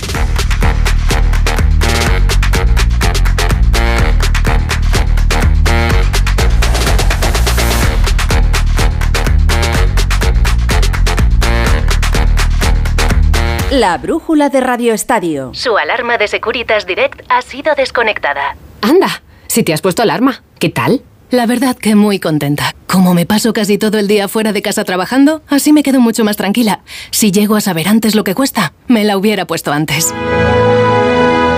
La 13.72 13.98
brújula 13.98 14.50
de 14.50 14.60
Radio 14.60 14.94
Estadio. 14.94 15.52
Su 15.54 15.78
alarma 15.78 16.18
de 16.18 16.28
Securitas 16.28 16.86
Direct 16.86 17.22
ha 17.30 17.42
sido 17.42 17.74
desconectada. 17.74 18.58
Anda, 18.82 19.24
si 19.48 19.64
te 19.64 19.72
has 19.74 19.82
puesto 19.82 20.02
alarma, 20.02 20.44
¿qué 20.60 20.70
tal? 20.70 21.04
La 21.32 21.46
verdad 21.46 21.78
que 21.78 21.96
muy 21.96 22.20
contenta. 22.20 22.76
Como 22.88 23.14
me 23.14 23.26
paso 23.26 23.54
casi 23.54 23.78
todo 23.78 23.98
el 23.98 24.10
día 24.10 24.28
fuera 24.28 24.52
de 24.52 24.62
casa 24.62 24.84
trabajando, 24.84 25.42
así 25.48 25.72
me 25.72 25.82
quedo 25.82 26.02
mucho 26.02 26.26
más 26.26 26.36
tranquila. 26.36 26.82
Si 27.10 27.32
llego 27.32 27.56
a 27.56 27.62
saber 27.62 27.88
antes 27.88 28.16
lo 28.16 28.26
que 28.26 28.36
cuesta, 28.36 28.74
me 28.90 29.06
la 29.06 29.16
hubiera 29.16 29.46
puesto 29.46 29.72
antes. 29.72 30.14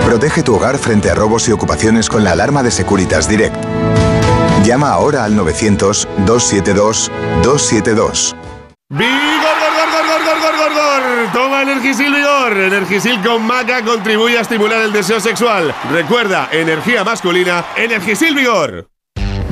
Protege 0.04 0.44
tu 0.44 0.54
hogar 0.54 0.78
frente 0.78 1.10
a 1.10 1.16
robos 1.16 1.48
y 1.48 1.52
ocupaciones 1.52 2.08
con 2.08 2.22
la 2.22 2.30
alarma 2.30 2.62
de 2.62 2.70
Securitas 2.70 3.28
Direct. 3.28 3.56
Llama 4.64 4.90
ahora 4.90 5.24
al 5.24 5.36
900-272-272. 5.36 8.36
¡Vigor, 8.90 9.56
gor, 9.60 9.88
gor, 9.88 10.00
gor, 10.40 10.56
gor, 10.56 10.72
gor, 10.72 11.02
Toma 11.32 11.62
Energisil 11.62 12.14
Vigor. 12.14 12.56
Energisil 12.58 13.20
con 13.22 13.44
maca 13.44 13.84
contribuye 13.84 14.38
a 14.38 14.42
estimular 14.42 14.82
el 14.82 14.92
deseo 14.92 15.18
sexual. 15.18 15.74
Recuerda, 15.90 16.48
energía 16.52 17.02
masculina, 17.02 17.64
Energisil 17.76 18.36
Vigor. 18.36 18.88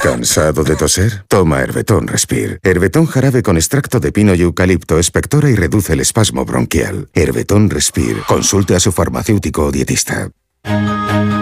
¿Cansado 0.00 0.62
de 0.64 0.76
toser? 0.76 1.24
Toma 1.28 1.60
Herbetón 1.60 2.06
Respire. 2.06 2.58
Herbetón 2.62 3.06
jarabe 3.06 3.42
con 3.42 3.56
extracto 3.56 4.00
de 4.00 4.12
pino 4.12 4.34
y 4.34 4.42
eucalipto 4.42 4.98
espectora 4.98 5.50
y 5.50 5.56
reduce 5.56 5.92
el 5.92 6.00
espasmo 6.00 6.44
bronquial. 6.44 7.08
Herbetón 7.14 7.68
Respire. 7.68 8.22
Consulte 8.26 8.76
a 8.76 8.80
su 8.80 8.92
farmacéutico 8.92 9.64
o 9.64 9.72
dietista. 9.72 10.30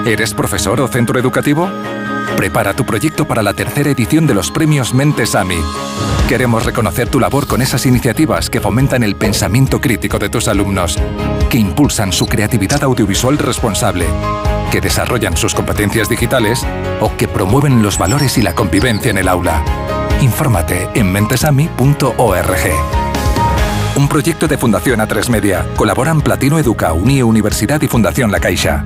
¿Eres 0.07 0.35
profesor 0.35 0.81
o 0.81 0.89
centro 0.89 1.19
educativo? 1.19 1.69
Prepara 2.37 2.75
tu 2.75 2.85
proyecto 2.85 3.27
para 3.27 3.43
la 3.43 3.55
tercera 3.55 3.91
edición 3.91 4.27
de 4.27 4.35
los 4.35 4.51
premios 4.51 4.95
Mentes 4.95 5.35
AMI. 5.35 5.59
Queremos 6.29 6.65
reconocer 6.65 7.09
tu 7.09 7.21
labor 7.21 7.47
con 7.47 7.63
esas 7.63 7.87
iniciativas 7.87 8.51
que 8.51 8.61
fomentan 8.61 9.03
el 9.03 9.17
pensamiento 9.17 9.81
crítico 9.81 10.19
de 10.19 10.29
tus 10.29 10.49
alumnos, 10.49 10.99
que 11.51 11.59
impulsan 11.59 12.13
su 12.13 12.27
creatividad 12.27 12.83
audiovisual 12.83 13.39
responsable, 13.39 14.07
que 14.71 14.81
desarrollan 14.81 15.37
sus 15.37 15.55
competencias 15.55 16.09
digitales 16.09 16.67
o 17.01 17.17
que 17.17 17.29
promueven 17.29 17.83
los 17.83 17.99
valores 17.99 18.39
y 18.39 18.43
la 18.43 18.55
convivencia 18.55 19.11
en 19.11 19.19
el 19.19 19.29
aula. 19.29 19.63
Infórmate 20.21 20.89
en 20.95 21.13
mentesami.org. 21.13 22.57
Un 23.97 24.09
proyecto 24.09 24.47
de 24.47 24.59
Fundación 24.59 25.01
A3 25.01 25.31
Media. 25.31 25.67
Colaboran 25.77 26.21
Platino 26.21 26.59
Educa, 26.59 26.93
Unie 26.93 27.23
Universidad 27.23 27.81
y 27.81 27.89
Fundación 27.89 28.31
La 28.31 28.41
Caixa. 28.41 28.85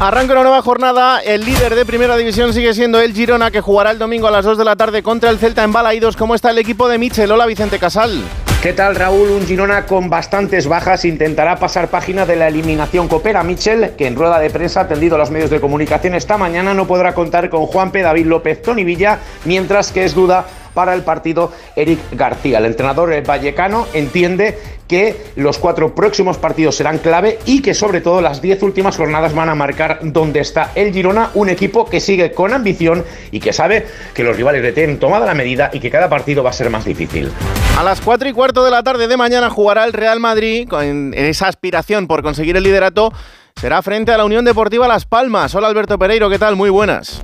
Arranca 0.00 0.32
una 0.32 0.42
nueva 0.44 0.62
jornada. 0.62 1.18
El 1.18 1.44
líder 1.44 1.74
de 1.74 1.84
primera 1.84 2.16
división 2.16 2.54
sigue 2.54 2.72
siendo 2.72 3.00
el 3.00 3.12
Girona, 3.12 3.50
que 3.50 3.60
jugará 3.60 3.90
el 3.90 3.98
domingo 3.98 4.28
a 4.28 4.30
las 4.30 4.44
2 4.44 4.56
de 4.56 4.64
la 4.64 4.76
tarde 4.76 5.02
contra 5.02 5.28
el 5.28 5.38
Celta 5.38 5.64
en 5.64 5.72
Balaídos. 5.72 6.16
¿Cómo 6.16 6.34
está 6.34 6.50
el 6.50 6.58
equipo 6.58 6.88
de 6.88 6.98
Michel? 6.98 7.32
Hola, 7.32 7.46
Vicente 7.46 7.78
Casal. 7.78 8.22
¿Qué 8.62 8.72
tal 8.72 8.96
Raúl? 8.96 9.30
Un 9.30 9.46
Girona 9.46 9.86
con 9.86 10.10
bastantes 10.10 10.66
bajas 10.66 11.04
intentará 11.04 11.60
pasar 11.60 11.90
página 11.90 12.26
de 12.26 12.34
la 12.34 12.48
eliminación 12.48 13.06
Copera 13.06 13.44
Michel, 13.44 13.92
que 13.96 14.08
en 14.08 14.16
rueda 14.16 14.40
de 14.40 14.50
prensa 14.50 14.80
ha 14.80 14.88
tendido 14.88 15.14
a 15.14 15.18
los 15.18 15.30
medios 15.30 15.48
de 15.50 15.60
comunicación 15.60 16.16
esta 16.16 16.36
mañana 16.38 16.74
no 16.74 16.88
podrá 16.88 17.14
contar 17.14 17.50
con 17.50 17.66
Juanpe, 17.66 18.02
David 18.02 18.26
López, 18.26 18.60
Tony 18.60 18.82
Villa, 18.82 19.20
mientras 19.44 19.92
que 19.92 20.04
es 20.04 20.12
duda 20.12 20.48
para 20.78 20.94
el 20.94 21.02
partido 21.02 21.50
Eric 21.74 21.98
García. 22.12 22.58
El 22.58 22.66
entrenador 22.66 23.10
vallecano 23.26 23.88
entiende 23.94 24.56
que 24.86 25.24
los 25.34 25.58
cuatro 25.58 25.92
próximos 25.92 26.38
partidos 26.38 26.76
serán 26.76 26.98
clave 26.98 27.40
y 27.46 27.62
que 27.62 27.74
sobre 27.74 28.00
todo 28.00 28.20
las 28.20 28.40
diez 28.40 28.62
últimas 28.62 28.96
jornadas 28.96 29.34
van 29.34 29.48
a 29.48 29.56
marcar 29.56 29.98
dónde 30.02 30.38
está 30.38 30.70
el 30.76 30.92
Girona, 30.92 31.30
un 31.34 31.48
equipo 31.48 31.84
que 31.84 31.98
sigue 31.98 32.30
con 32.30 32.52
ambición 32.52 33.04
y 33.32 33.40
que 33.40 33.52
sabe 33.52 33.88
que 34.14 34.22
los 34.22 34.36
rivales 34.36 34.62
le 34.62 34.70
tienen 34.70 35.00
tomada 35.00 35.26
la 35.26 35.34
medida 35.34 35.68
y 35.72 35.80
que 35.80 35.90
cada 35.90 36.08
partido 36.08 36.44
va 36.44 36.50
a 36.50 36.52
ser 36.52 36.70
más 36.70 36.84
difícil. 36.84 37.32
A 37.76 37.82
las 37.82 38.00
4 38.00 38.28
y 38.28 38.32
cuarto 38.32 38.64
de 38.64 38.70
la 38.70 38.84
tarde 38.84 39.08
de 39.08 39.16
mañana 39.16 39.50
jugará 39.50 39.84
el 39.84 39.92
Real 39.92 40.20
Madrid 40.20 40.68
con 40.68 41.12
esa 41.12 41.48
aspiración 41.48 42.06
por 42.06 42.22
conseguir 42.22 42.56
el 42.56 42.62
liderato. 42.62 43.12
Será 43.56 43.82
frente 43.82 44.12
a 44.12 44.16
la 44.16 44.24
Unión 44.24 44.44
Deportiva 44.44 44.86
Las 44.86 45.06
Palmas. 45.06 45.56
Hola 45.56 45.66
Alberto 45.66 45.98
Pereiro, 45.98 46.30
¿qué 46.30 46.38
tal? 46.38 46.54
Muy 46.54 46.70
buenas. 46.70 47.20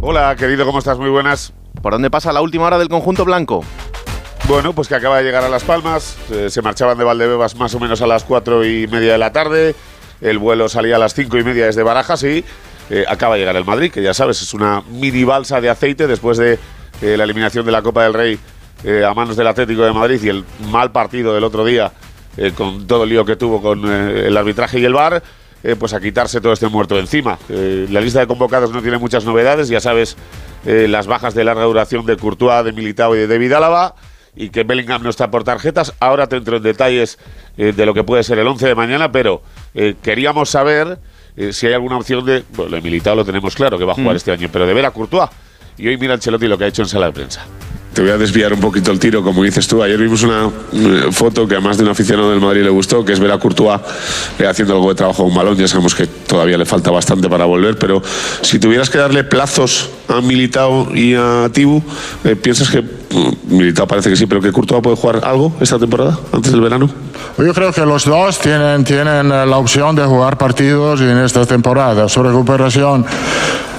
Hola, 0.00 0.34
querido, 0.36 0.66
¿cómo 0.66 0.80
estás? 0.80 0.98
Muy 0.98 1.10
buenas. 1.10 1.52
¿Por 1.82 1.92
dónde 1.92 2.10
pasa 2.10 2.32
la 2.32 2.40
última 2.40 2.64
hora 2.66 2.78
del 2.78 2.88
conjunto 2.88 3.24
blanco? 3.24 3.64
Bueno, 4.48 4.72
pues 4.72 4.88
que 4.88 4.94
acaba 4.94 5.18
de 5.18 5.24
llegar 5.24 5.44
a 5.44 5.48
Las 5.48 5.62
Palmas. 5.62 6.16
Eh, 6.30 6.50
se 6.50 6.62
marchaban 6.62 6.98
de 6.98 7.04
Valdebebas 7.04 7.54
más 7.56 7.74
o 7.74 7.80
menos 7.80 8.02
a 8.02 8.06
las 8.06 8.24
cuatro 8.24 8.64
y 8.64 8.86
media 8.88 9.12
de 9.12 9.18
la 9.18 9.32
tarde. 9.32 9.74
El 10.20 10.38
vuelo 10.38 10.68
salía 10.68 10.96
a 10.96 10.98
las 10.98 11.14
cinco 11.14 11.38
y 11.38 11.44
media 11.44 11.66
desde 11.66 11.82
Barajas 11.82 12.22
y 12.24 12.44
eh, 12.90 13.04
acaba 13.06 13.34
de 13.34 13.40
llegar 13.40 13.56
el 13.56 13.64
Madrid, 13.64 13.92
que 13.92 14.02
ya 14.02 14.14
sabes, 14.14 14.42
es 14.42 14.54
una 14.54 14.82
mini 14.90 15.22
balsa 15.22 15.60
de 15.60 15.68
aceite 15.68 16.06
después 16.06 16.38
de 16.38 16.58
eh, 17.02 17.16
la 17.16 17.24
eliminación 17.24 17.64
de 17.64 17.72
la 17.72 17.82
Copa 17.82 18.02
del 18.04 18.14
Rey 18.14 18.40
a 19.04 19.12
manos 19.12 19.36
del 19.36 19.48
Atlético 19.48 19.82
de 19.82 19.92
Madrid 19.92 20.20
y 20.22 20.28
el 20.28 20.44
mal 20.70 20.92
partido 20.92 21.34
del 21.34 21.42
otro 21.42 21.64
día 21.64 21.90
con 22.56 22.86
todo 22.86 23.02
el 23.02 23.10
lío 23.10 23.24
que 23.24 23.34
tuvo 23.34 23.60
con 23.60 23.84
el 23.90 24.36
arbitraje 24.36 24.78
y 24.78 24.84
el 24.84 24.94
VAR. 24.94 25.20
pues 25.80 25.92
a 25.94 26.00
quitarse 26.00 26.40
todo 26.40 26.52
este 26.52 26.68
muerto 26.68 26.96
encima. 26.96 27.36
la 27.48 28.00
lista 28.00 28.20
de 28.20 28.28
convocados 28.28 28.70
no 28.70 28.80
tiene 28.80 28.96
muchas 28.98 29.24
novedades, 29.24 29.68
ya 29.68 29.80
sabes, 29.80 30.16
las 30.88 31.06
bajas 31.06 31.34
de 31.34 31.44
larga 31.44 31.64
duración 31.64 32.04
de 32.06 32.16
Courtois, 32.16 32.64
de 32.64 32.72
Militao 32.72 33.14
y 33.16 33.20
de 33.20 33.26
David 33.26 33.52
Álava 33.52 33.94
y 34.36 34.50
que 34.50 34.62
Bellingham 34.64 35.02
no 35.02 35.10
está 35.10 35.30
por 35.30 35.42
tarjetas. 35.42 35.94
Ahora 35.98 36.26
te 36.28 36.36
entro 36.36 36.58
en 36.58 36.62
detalles 36.62 37.18
eh, 37.56 37.72
de 37.72 37.86
lo 37.86 37.94
que 37.94 38.04
puede 38.04 38.22
ser 38.22 38.38
el 38.38 38.46
11 38.46 38.68
de 38.68 38.74
mañana, 38.74 39.10
pero 39.10 39.42
eh, 39.74 39.94
queríamos 40.02 40.50
saber 40.50 40.98
eh, 41.36 41.52
si 41.52 41.66
hay 41.66 41.72
alguna 41.72 41.96
opción 41.96 42.24
de. 42.24 42.44
Bueno, 42.54 42.76
el 42.76 42.82
militado 42.82 43.16
lo 43.16 43.24
tenemos 43.24 43.54
claro 43.54 43.78
que 43.78 43.84
va 43.84 43.92
a 43.92 43.96
jugar 43.96 44.14
Mm. 44.14 44.16
este 44.16 44.30
año, 44.32 44.48
pero 44.52 44.66
de 44.66 44.74
ver 44.74 44.84
a 44.86 44.90
Courtois. 44.90 45.28
Y 45.76 45.88
hoy 45.88 45.96
mira 45.96 46.14
Ancelotti 46.14 46.46
lo 46.46 46.58
que 46.58 46.64
ha 46.64 46.66
hecho 46.68 46.82
en 46.82 46.88
sala 46.88 47.06
de 47.06 47.12
prensa. 47.12 47.44
Te 47.92 48.02
voy 48.02 48.10
a 48.10 48.18
desviar 48.18 48.52
un 48.52 48.60
poquito 48.60 48.92
el 48.92 48.98
tiro, 48.98 49.22
como 49.22 49.42
dices 49.42 49.66
tú. 49.66 49.82
Ayer 49.82 49.98
vimos 49.98 50.22
una 50.22 50.50
eh, 50.72 51.08
foto 51.10 51.48
que 51.48 51.56
a 51.56 51.60
más 51.60 51.78
de 51.78 51.84
un 51.84 51.88
aficionado 51.88 52.30
del 52.30 52.40
Madrid 52.40 52.62
le 52.62 52.70
gustó, 52.70 53.04
que 53.04 53.12
es 53.12 53.20
ver 53.20 53.32
a 53.32 53.38
Courtois 53.38 53.80
eh, 54.38 54.46
haciendo 54.46 54.74
algo 54.74 54.88
de 54.90 54.94
trabajo 54.94 55.24
con 55.24 55.34
balón. 55.34 55.56
Ya 55.56 55.66
sabemos 55.66 55.94
que 55.94 56.06
todavía 56.06 56.56
le 56.58 56.64
falta 56.64 56.90
bastante 56.90 57.28
para 57.28 57.44
volver, 57.44 57.76
pero 57.78 58.02
si 58.42 58.58
tuvieras 58.58 58.88
que 58.90 58.98
darle 58.98 59.24
plazos 59.24 59.90
a 60.06 60.20
Militao 60.20 60.94
y 60.94 61.14
a 61.14 61.50
Tibu, 61.52 61.82
eh, 62.24 62.36
¿piensas 62.36 62.70
que 62.70 62.82
mm, 62.82 63.56
Militao 63.56 63.86
parece 63.86 64.10
que 64.10 64.16
sí, 64.16 64.26
pero 64.26 64.40
que 64.40 64.52
Courtois 64.52 64.82
puede 64.82 64.96
jugar 64.96 65.20
algo 65.24 65.52
esta 65.60 65.78
temporada, 65.78 66.18
antes 66.32 66.52
del 66.52 66.60
verano? 66.60 66.88
Yo 67.38 67.52
creo 67.54 67.72
que 67.72 67.84
los 67.84 68.04
dos 68.04 68.38
tienen, 68.38 68.84
tienen 68.84 69.28
la 69.28 69.56
opción 69.58 69.96
de 69.96 70.04
jugar 70.04 70.38
partidos 70.38 71.00
en 71.00 71.18
esta 71.18 71.46
temporada. 71.46 72.08
Su 72.08 72.22
recuperación 72.22 73.04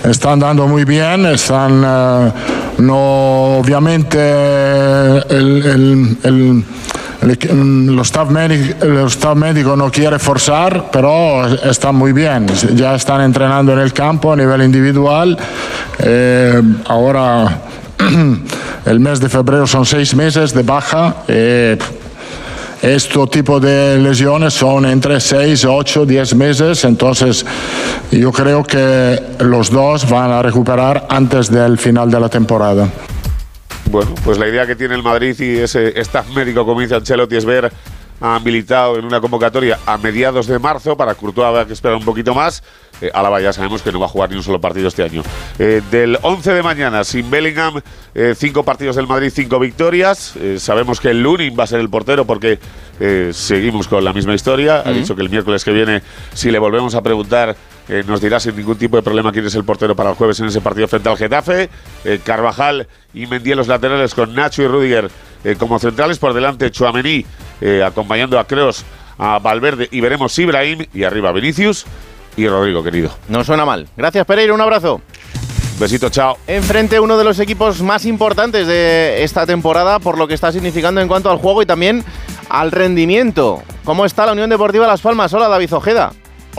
están 0.03 0.39
dando 0.39 0.67
muy 0.67 0.85
bien, 0.85 1.25
están, 1.25 1.83
eh, 1.85 2.31
no, 2.79 3.57
obviamente, 3.59 3.98
el, 5.29 5.65
el- 5.65 6.17
el- 6.23 6.63
el 7.21 7.53
mm, 7.53 7.89
lo 7.95 8.01
staff 8.03 8.29
médico, 8.29 8.85
el 8.85 8.97
staff 9.07 9.35
médico 9.35 9.75
no 9.75 9.91
quiere 9.91 10.17
forzar, 10.19 10.89
pero 10.91 11.45
están 11.69 11.95
muy 11.95 12.13
bien. 12.13 12.45
Ya 12.75 12.95
están 12.95 13.21
entrenando 13.21 13.73
en 13.73 13.79
el 13.79 13.91
campo 13.93 14.31
a 14.33 14.35
nivel 14.35 14.61
individual. 14.63 15.37
Eh, 15.99 16.61
ahora, 16.87 17.59
el 18.85 18.99
mes 18.99 19.19
de 19.19 19.27
febrero 19.29 19.67
son 19.67 19.85
seis 19.85 20.15
meses 20.15 20.53
de 20.53 20.63
baja. 20.63 21.15
Eh, 21.27 21.77
este 22.81 23.27
tipo 23.27 23.59
de 23.59 23.97
lesiones 23.97 24.53
son 24.53 24.85
entre 24.85 25.19
6, 25.19 25.65
8, 25.65 26.05
10 26.05 26.35
meses, 26.35 26.85
entonces 26.85 27.45
yo 28.09 28.31
creo 28.31 28.63
que 28.63 29.21
los 29.39 29.69
dos 29.69 30.09
van 30.09 30.31
a 30.31 30.41
recuperar 30.41 31.05
antes 31.09 31.51
del 31.51 31.77
final 31.77 32.09
de 32.09 32.19
la 32.21 32.29
temporada. 32.29 32.87
Bueno, 33.91 34.13
pues 34.23 34.37
la 34.37 34.47
idea 34.47 34.67
que 34.67 34.75
tiene 34.75 34.93
el 34.93 35.01
Madrid 35.01 35.35
y 35.39 35.57
ese 35.57 35.99
staff 36.01 36.29
médico, 36.35 36.63
como 36.63 36.79
dice 36.79 36.93
Ancelotti, 36.93 37.37
es 37.37 37.45
ver 37.45 37.71
a 38.21 38.39
Militao 38.39 38.99
en 38.99 39.05
una 39.05 39.19
convocatoria 39.19 39.79
a 39.83 39.97
mediados 39.97 40.45
de 40.45 40.59
marzo. 40.59 40.95
Para 40.95 41.15
Courtois 41.15 41.47
habrá 41.47 41.65
que 41.65 41.73
esperar 41.73 41.97
un 41.97 42.05
poquito 42.05 42.35
más. 42.35 42.61
Eh, 43.01 43.09
Álava 43.11 43.41
ya 43.41 43.51
sabemos 43.51 43.81
que 43.81 43.91
no 43.91 43.99
va 43.99 44.05
a 44.05 44.09
jugar 44.09 44.29
ni 44.29 44.35
un 44.35 44.43
solo 44.43 44.61
partido 44.61 44.89
este 44.89 45.01
año. 45.01 45.23
Eh, 45.57 45.81
del 45.89 46.19
11 46.21 46.53
de 46.53 46.61
mañana, 46.61 47.03
sin 47.03 47.31
Bellingham, 47.31 47.81
eh, 48.13 48.35
cinco 48.37 48.63
partidos 48.63 48.95
del 48.95 49.07
Madrid, 49.07 49.31
cinco 49.33 49.57
victorias. 49.57 50.35
Eh, 50.35 50.59
sabemos 50.59 50.99
que 50.99 51.09
el 51.09 51.23
Lunin 51.23 51.55
va 51.57 51.63
a 51.63 51.67
ser 51.67 51.79
el 51.79 51.89
portero 51.89 52.25
porque 52.25 52.59
seguimos 53.31 53.87
con 53.87 54.03
la 54.03 54.13
misma 54.13 54.35
historia. 54.35 54.83
Ha 54.85 54.91
dicho 54.91 55.15
que 55.15 55.21
el 55.21 55.29
miércoles 55.29 55.63
que 55.63 55.71
viene, 55.71 56.03
si 56.33 56.51
le 56.51 56.59
volvemos 56.59 56.95
a 56.95 57.01
preguntar, 57.01 57.55
eh, 57.89 58.03
nos 58.05 58.21
dirá 58.21 58.39
sin 58.39 58.55
ningún 58.55 58.77
tipo 58.77 58.95
de 58.95 59.01
problema 59.01 59.31
quién 59.31 59.45
es 59.45 59.55
el 59.55 59.63
portero 59.63 59.95
para 59.95 60.11
el 60.11 60.15
jueves 60.15 60.39
en 60.39 60.45
ese 60.45 60.61
partido 60.61 60.87
frente 60.87 61.09
al 61.09 61.17
Getafe. 61.17 61.69
Eh, 62.05 62.19
Carvajal 62.23 62.87
y 63.13 63.25
Mendy 63.25 63.51
en 63.51 63.57
los 63.57 63.67
laterales 63.67 64.13
con 64.13 64.33
Nacho 64.35 64.61
y 64.61 64.67
Rudiger 64.67 65.09
eh, 65.43 65.55
como 65.57 65.79
centrales. 65.79 66.19
Por 66.19 66.33
delante, 66.33 66.69
Chuamení 66.69 67.25
eh, 67.61 67.83
acompañando 67.83 68.39
a 68.39 68.45
Kroos, 68.45 68.85
a 69.17 69.39
Valverde 69.39 69.87
y 69.91 70.01
veremos 70.01 70.37
Ibrahim. 70.37 70.85
Y 70.93 71.03
arriba 71.03 71.31
Vinicius 71.31 71.85
y 72.37 72.47
Rodrigo, 72.47 72.83
querido. 72.83 73.11
No 73.27 73.43
suena 73.43 73.65
mal. 73.65 73.87
Gracias, 73.97 74.25
Pereira. 74.25 74.53
Un 74.53 74.61
abrazo. 74.61 75.01
Besito, 75.79 76.09
chao. 76.09 76.37
Enfrente 76.45 76.99
uno 76.99 77.17
de 77.17 77.23
los 77.23 77.39
equipos 77.39 77.81
más 77.81 78.05
importantes 78.05 78.67
de 78.67 79.23
esta 79.23 79.45
temporada 79.45 79.97
por 79.99 80.17
lo 80.17 80.27
que 80.27 80.33
está 80.33 80.51
significando 80.51 81.01
en 81.01 81.07
cuanto 81.07 81.31
al 81.31 81.37
juego 81.37 81.61
y 81.61 81.65
también 81.65 82.03
al 82.49 82.71
rendimiento. 82.71 83.63
¿Cómo 83.83 84.05
está 84.05 84.25
la 84.25 84.33
Unión 84.33 84.49
Deportiva 84.49 84.85
Las 84.85 85.01
Palmas? 85.01 85.33
Hola, 85.33 85.47
David 85.47 85.73
Ojeda. 85.73 86.11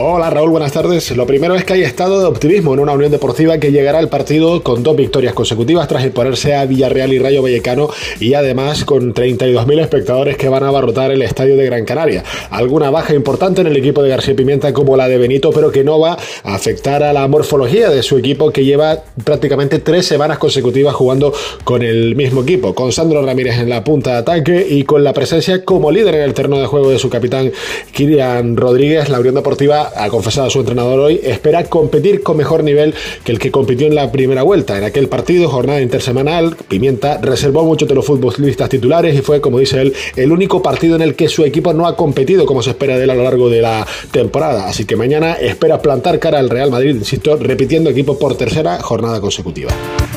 Hola 0.03 0.31
Raúl, 0.31 0.49
buenas 0.49 0.71
tardes. 0.71 1.15
Lo 1.15 1.27
primero 1.27 1.53
es 1.53 1.63
que 1.63 1.73
hay 1.73 1.83
estado 1.83 2.19
de 2.19 2.25
optimismo 2.25 2.73
en 2.73 2.79
una 2.79 2.93
Unión 2.93 3.11
Deportiva 3.11 3.59
que 3.59 3.71
llegará 3.71 3.99
al 3.99 4.09
partido 4.09 4.63
con 4.63 4.81
dos 4.81 4.95
victorias 4.95 5.35
consecutivas 5.35 5.87
tras 5.87 6.03
imponerse 6.03 6.55
a 6.55 6.65
Villarreal 6.65 7.13
y 7.13 7.19
Rayo 7.19 7.43
Vallecano 7.43 7.87
y 8.19 8.33
además 8.33 8.83
con 8.83 9.13
32.000 9.13 9.79
espectadores 9.79 10.37
que 10.37 10.49
van 10.49 10.63
a 10.63 10.69
abarrotar 10.69 11.11
el 11.11 11.21
estadio 11.21 11.55
de 11.55 11.67
Gran 11.67 11.85
Canaria. 11.85 12.23
Alguna 12.49 12.89
baja 12.89 13.13
importante 13.13 13.61
en 13.61 13.67
el 13.67 13.77
equipo 13.77 14.01
de 14.01 14.09
García 14.09 14.35
Pimienta 14.35 14.73
como 14.73 14.97
la 14.97 15.07
de 15.07 15.19
Benito, 15.19 15.51
pero 15.51 15.71
que 15.71 15.83
no 15.83 15.99
va 15.99 16.17
a 16.43 16.55
afectar 16.55 17.03
a 17.03 17.13
la 17.13 17.27
morfología 17.27 17.91
de 17.91 18.01
su 18.01 18.17
equipo 18.17 18.51
que 18.51 18.65
lleva 18.65 19.03
prácticamente 19.23 19.77
tres 19.77 20.07
semanas 20.07 20.39
consecutivas 20.39 20.95
jugando 20.95 21.31
con 21.63 21.83
el 21.83 22.15
mismo 22.15 22.41
equipo, 22.41 22.73
con 22.73 22.91
Sandro 22.91 23.23
Ramírez 23.23 23.59
en 23.59 23.69
la 23.69 23.83
punta 23.83 24.13
de 24.13 24.17
ataque 24.17 24.65
y 24.67 24.83
con 24.83 25.03
la 25.03 25.13
presencia 25.13 25.63
como 25.63 25.91
líder 25.91 26.15
en 26.15 26.21
el 26.21 26.33
terreno 26.33 26.57
de 26.57 26.65
juego 26.65 26.89
de 26.89 26.97
su 26.97 27.07
capitán 27.07 27.51
Kirian 27.91 28.57
Rodríguez, 28.57 29.07
la 29.07 29.19
Unión 29.19 29.35
Deportiva 29.35 29.90
ha 29.95 30.09
confesado 30.09 30.47
a 30.47 30.49
su 30.49 30.59
entrenador 30.59 30.99
hoy, 30.99 31.19
espera 31.23 31.63
competir 31.65 32.23
con 32.23 32.37
mejor 32.37 32.63
nivel 32.63 32.93
que 33.23 33.31
el 33.31 33.39
que 33.39 33.51
compitió 33.51 33.87
en 33.87 33.95
la 33.95 34.11
primera 34.11 34.43
vuelta. 34.43 34.77
En 34.77 34.83
aquel 34.83 35.07
partido, 35.07 35.49
jornada 35.49 35.81
intersemanal, 35.81 36.55
Pimienta 36.67 37.17
reservó 37.21 37.63
muchos 37.63 37.87
de 37.87 37.95
los 37.95 38.05
futbolistas 38.05 38.69
titulares 38.69 39.15
y 39.15 39.21
fue, 39.21 39.41
como 39.41 39.59
dice 39.59 39.81
él, 39.81 39.93
el 40.15 40.31
único 40.31 40.61
partido 40.61 40.95
en 40.95 41.01
el 41.01 41.15
que 41.15 41.27
su 41.27 41.43
equipo 41.43 41.73
no 41.73 41.87
ha 41.87 41.95
competido 41.95 42.45
como 42.45 42.61
se 42.61 42.71
espera 42.71 42.97
de 42.97 43.03
él 43.03 43.09
a 43.09 43.15
lo 43.15 43.23
largo 43.23 43.49
de 43.49 43.61
la 43.61 43.85
temporada. 44.11 44.67
Así 44.67 44.85
que 44.85 44.95
mañana 44.95 45.33
espera 45.33 45.81
plantar 45.81 46.19
cara 46.19 46.39
al 46.39 46.49
Real 46.49 46.71
Madrid, 46.71 46.95
insisto, 46.95 47.37
repitiendo 47.37 47.89
equipo 47.89 48.17
por 48.17 48.35
tercera 48.35 48.81
jornada 48.81 49.19
consecutiva. 49.21 49.71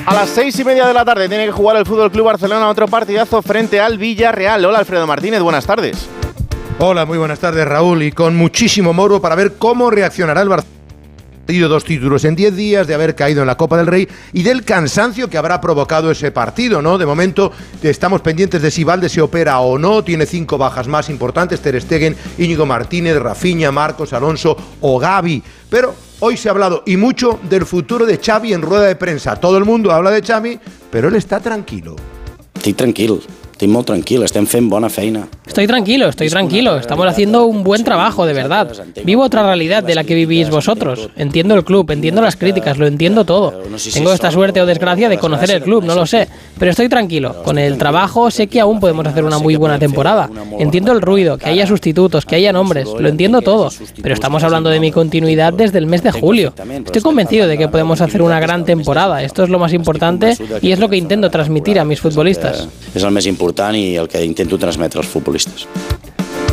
A 0.06 0.14
las 0.14 0.28
seis 0.28 0.58
y 0.58 0.64
media 0.64 0.86
de 0.86 0.94
la 0.94 1.04
tarde 1.04 1.28
tiene 1.28 1.46
que 1.46 1.52
jugar 1.52 1.76
el 1.76 1.86
Fútbol 1.86 2.10
Club 2.10 2.26
Barcelona 2.26 2.68
otro 2.68 2.86
partidazo 2.88 3.40
frente 3.42 3.80
al 3.80 3.98
Villarreal. 3.98 4.64
Hola 4.64 4.78
Alfredo 4.80 5.06
Martínez, 5.06 5.40
buenas 5.40 5.66
tardes. 5.66 6.08
Hola, 6.80 7.06
muy 7.06 7.18
buenas 7.18 7.38
tardes 7.38 7.66
Raúl 7.66 8.02
y 8.02 8.12
con 8.12 8.36
muchísimo 8.36 8.92
morbo 8.92 9.20
para 9.20 9.36
ver 9.36 9.54
cómo 9.58 9.90
reaccionará 9.90 10.42
el 10.42 10.48
Barcelona 10.48 10.74
tenido 11.46 11.68
dos 11.68 11.84
títulos 11.84 12.24
en 12.24 12.34
10 12.34 12.56
días, 12.56 12.86
de 12.86 12.94
haber 12.94 13.14
caído 13.14 13.42
en 13.42 13.46
la 13.46 13.56
Copa 13.56 13.76
del 13.76 13.86
Rey 13.86 14.08
y 14.32 14.42
del 14.42 14.64
cansancio 14.64 15.28
que 15.28 15.38
habrá 15.38 15.60
provocado 15.60 16.10
ese 16.10 16.30
partido, 16.30 16.80
¿no? 16.82 16.98
De 16.98 17.06
momento 17.06 17.52
estamos 17.82 18.22
pendientes 18.22 18.62
de 18.62 18.70
si 18.70 18.82
Valde 18.82 19.08
se 19.08 19.20
opera 19.20 19.60
o 19.60 19.78
no, 19.78 20.02
tiene 20.02 20.26
cinco 20.26 20.58
bajas 20.58 20.88
más 20.88 21.10
importantes, 21.10 21.60
Ter 21.60 21.80
Stegen, 21.80 22.16
Íñigo 22.38 22.66
Martínez, 22.66 23.18
Rafinha, 23.18 23.70
Marcos, 23.70 24.12
Alonso 24.12 24.56
o 24.80 24.98
Gaby, 24.98 25.42
pero 25.68 25.94
hoy 26.20 26.36
se 26.36 26.48
ha 26.48 26.52
hablado 26.52 26.82
y 26.86 26.96
mucho 26.96 27.38
del 27.42 27.66
futuro 27.66 28.06
de 28.06 28.18
Xavi 28.18 28.52
en 28.52 28.62
rueda 28.62 28.84
de 28.84 28.96
prensa. 28.96 29.36
Todo 29.36 29.58
el 29.58 29.64
mundo 29.64 29.92
habla 29.92 30.10
de 30.10 30.22
Xavi, 30.22 30.58
pero 30.90 31.08
él 31.08 31.16
está 31.16 31.40
tranquilo. 31.40 31.96
Estoy 32.54 32.72
tranquilo. 32.72 33.20
Estoy 33.54 33.68
muy 33.68 33.84
tranquilo, 33.84 34.24
estem 34.24 34.48
fent 34.50 34.68
bona 34.68 34.88
feina. 34.90 35.28
Estoy 35.46 35.68
tranquilo, 35.68 36.08
estoy 36.08 36.28
tranquilo. 36.28 36.76
Estamos 36.76 37.06
haciendo 37.06 37.44
un 37.44 37.62
buen 37.62 37.84
trabajo, 37.84 38.26
de 38.26 38.32
verdad. 38.32 38.68
Vivo 39.04 39.22
otra 39.22 39.44
realidad 39.44 39.84
de 39.84 39.94
la 39.94 40.02
que 40.02 40.16
vivís 40.16 40.50
vosotros. 40.50 41.08
Entiendo 41.14 41.54
el 41.54 41.62
club, 41.62 41.88
entiendo 41.92 42.20
las 42.20 42.34
críticas, 42.34 42.78
lo 42.78 42.88
entiendo 42.88 43.24
todo. 43.24 43.62
Tengo 43.92 44.12
esta 44.12 44.32
suerte 44.32 44.60
o 44.60 44.66
desgracia 44.66 45.08
de 45.08 45.18
conocer 45.18 45.52
el 45.52 45.62
club, 45.62 45.84
no 45.84 45.94
lo 45.94 46.04
sé. 46.04 46.26
Pero 46.58 46.72
estoy 46.72 46.88
tranquilo. 46.88 47.44
Con 47.44 47.56
el 47.56 47.78
trabajo 47.78 48.28
sé 48.32 48.48
que 48.48 48.58
aún 48.58 48.80
podemos 48.80 49.06
hacer 49.06 49.22
una 49.22 49.38
muy 49.38 49.54
buena 49.54 49.78
temporada. 49.78 50.28
Entiendo 50.58 50.90
el 50.90 51.00
ruido, 51.00 51.38
que 51.38 51.48
haya 51.48 51.64
sustitutos, 51.64 52.26
que 52.26 52.34
haya 52.34 52.52
nombres, 52.52 52.88
lo 52.88 53.08
entiendo 53.08 53.40
todo. 53.40 53.70
Pero 54.02 54.14
estamos 54.14 54.42
hablando 54.42 54.68
de 54.68 54.80
mi 54.80 54.90
continuidad 54.90 55.52
desde 55.52 55.78
el 55.78 55.86
mes 55.86 56.02
de 56.02 56.10
julio. 56.10 56.52
Estoy 56.84 57.02
convencido 57.02 57.46
de 57.46 57.56
que 57.56 57.68
podemos 57.68 58.00
hacer 58.00 58.20
una 58.20 58.40
gran 58.40 58.64
temporada. 58.64 59.22
Esto 59.22 59.44
es 59.44 59.48
lo 59.48 59.60
más 59.60 59.72
importante 59.72 60.36
y 60.60 60.72
es 60.72 60.80
lo 60.80 60.88
que 60.88 60.96
intento 60.96 61.30
transmitir 61.30 61.78
a 61.78 61.84
mis 61.84 62.00
futbolistas. 62.00 62.66
Es 62.92 63.04
el 63.04 63.12
más 63.12 63.26
importante 63.26 63.43
y 63.74 63.96
el 63.96 64.08
que 64.08 64.24
intento 64.24 64.58
transmitir 64.58 64.98
a 64.98 65.02
los 65.02 65.10
futbolistas. 65.10 65.66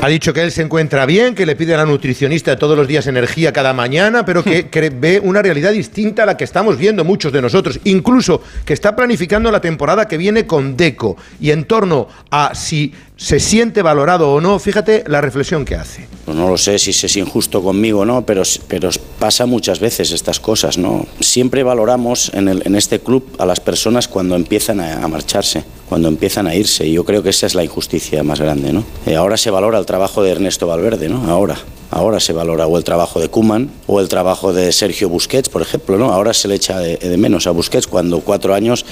Ha 0.03 0.07
dicho 0.07 0.33
que 0.33 0.41
él 0.41 0.51
se 0.51 0.63
encuentra 0.63 1.05
bien, 1.05 1.35
que 1.35 1.45
le 1.45 1.55
pide 1.55 1.75
a 1.75 1.77
la 1.77 1.85
nutricionista 1.85 2.57
todos 2.57 2.75
los 2.75 2.87
días 2.87 3.05
energía 3.05 3.53
cada 3.53 3.71
mañana, 3.71 4.25
pero 4.25 4.43
que, 4.43 4.67
que, 4.71 4.89
ve 4.89 5.21
una 5.23 5.43
realidad 5.43 5.71
distinta 5.73 6.23
a 6.23 6.25
la 6.25 6.37
que 6.37 6.43
estamos 6.43 6.79
viendo 6.79 7.03
muchos 7.03 7.31
de 7.31 7.39
nosotros. 7.39 7.79
Incluso 7.83 8.41
que 8.65 8.73
está 8.73 8.95
planificando 8.95 9.51
la 9.51 9.61
temporada 9.61 10.07
que 10.07 10.17
viene 10.17 10.47
con 10.47 10.75
Deco. 10.75 11.17
Y 11.39 11.51
en 11.51 11.65
torno 11.65 12.07
a 12.31 12.55
si 12.55 12.95
se 13.21 13.39
siente 13.39 13.83
valorado 13.83 14.33
o 14.33 14.41
no, 14.41 14.57
fíjate 14.57 15.03
la 15.05 15.21
reflexión 15.21 15.63
que 15.63 15.75
hace. 15.75 16.07
Pues 16.25 16.35
no 16.35 16.49
lo 16.49 16.57
sé 16.57 16.79
si 16.79 16.89
es 16.89 17.15
injusto 17.17 17.61
conmigo 17.61 17.99
o 17.99 18.05
no, 18.05 18.25
pero, 18.25 18.41
pero 18.67 18.89
pasa 19.19 19.45
muchas 19.45 19.79
veces 19.79 20.11
estas 20.11 20.39
cosas, 20.39 20.79
¿no? 20.79 21.05
Siempre 21.19 21.61
valoramos 21.61 22.31
en, 22.33 22.47
en 22.47 22.75
este 22.75 22.99
club 22.99 23.23
a 23.37 23.45
las 23.45 23.59
personas 23.59 24.07
cuando 24.07 24.35
empiezan 24.35 24.79
a, 24.79 25.03
a, 25.03 25.07
marcharse, 25.07 25.63
cuando 25.87 26.07
empiezan 26.07 26.47
a 26.47 26.55
irse, 26.55 26.87
y 26.87 26.93
yo 26.93 27.05
creo 27.05 27.21
que 27.21 27.29
esa 27.29 27.45
es 27.45 27.53
la 27.53 27.63
injusticia 27.63 28.23
más 28.23 28.41
grande, 28.41 28.73
¿no? 28.73 28.83
Eh, 29.05 29.15
ahora 29.15 29.37
se 29.37 29.51
valora 29.51 29.77
el 29.77 29.85
trabajo 29.85 30.23
de 30.23 30.31
Ernesto 30.31 30.65
Valverde, 30.65 31.07
¿no? 31.07 31.29
Ahora. 31.29 31.57
Ahora 31.91 32.21
se 32.21 32.31
valora 32.31 32.67
o 32.67 32.77
el 32.77 32.85
trabajo 32.85 33.19
de 33.19 33.27
Kuman 33.27 33.69
o 33.85 33.99
el 33.99 34.07
trabajo 34.07 34.53
de 34.53 34.71
Sergio 34.71 35.09
Busquets, 35.09 35.49
por 35.49 35.61
ejemplo, 35.61 35.97
¿no? 35.97 36.13
Ahora 36.13 36.33
se 36.33 36.47
le 36.47 36.55
echa 36.55 36.79
de, 36.79 37.17
menos 37.17 37.47
a 37.47 37.51
Busquets 37.51 37.85
cuando 37.85 38.21
cuatro 38.21 38.53
años 38.53 38.85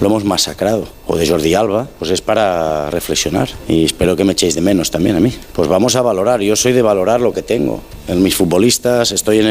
lo 0.00 0.06
hemos 0.06 0.24
masacrado. 0.24 0.86
O 1.08 1.16
de 1.16 1.28
Jordi 1.28 1.54
Alba, 1.54 1.88
pues 1.98 2.12
es 2.12 2.20
para 2.20 2.90
reflexionar. 2.90 3.48
Y 3.68 3.84
espero 3.84 4.14
que 4.14 4.22
me 4.22 4.32
echéis 4.32 4.54
de 4.54 4.60
menos 4.60 4.92
también 4.92 5.16
a 5.16 5.20
mí. 5.20 5.32
Pues 5.52 5.68
vamos 5.68 5.96
a 5.96 6.02
valorar, 6.02 6.40
yo 6.42 6.54
soy 6.54 6.72
de 6.72 6.82
valorar 6.82 7.20
lo 7.20 7.32
que 7.32 7.42
tengo. 7.42 7.80
En 8.06 8.22
mis 8.22 8.36
futbolistas, 8.36 9.10
estoy 9.10 9.40
en 9.40 9.46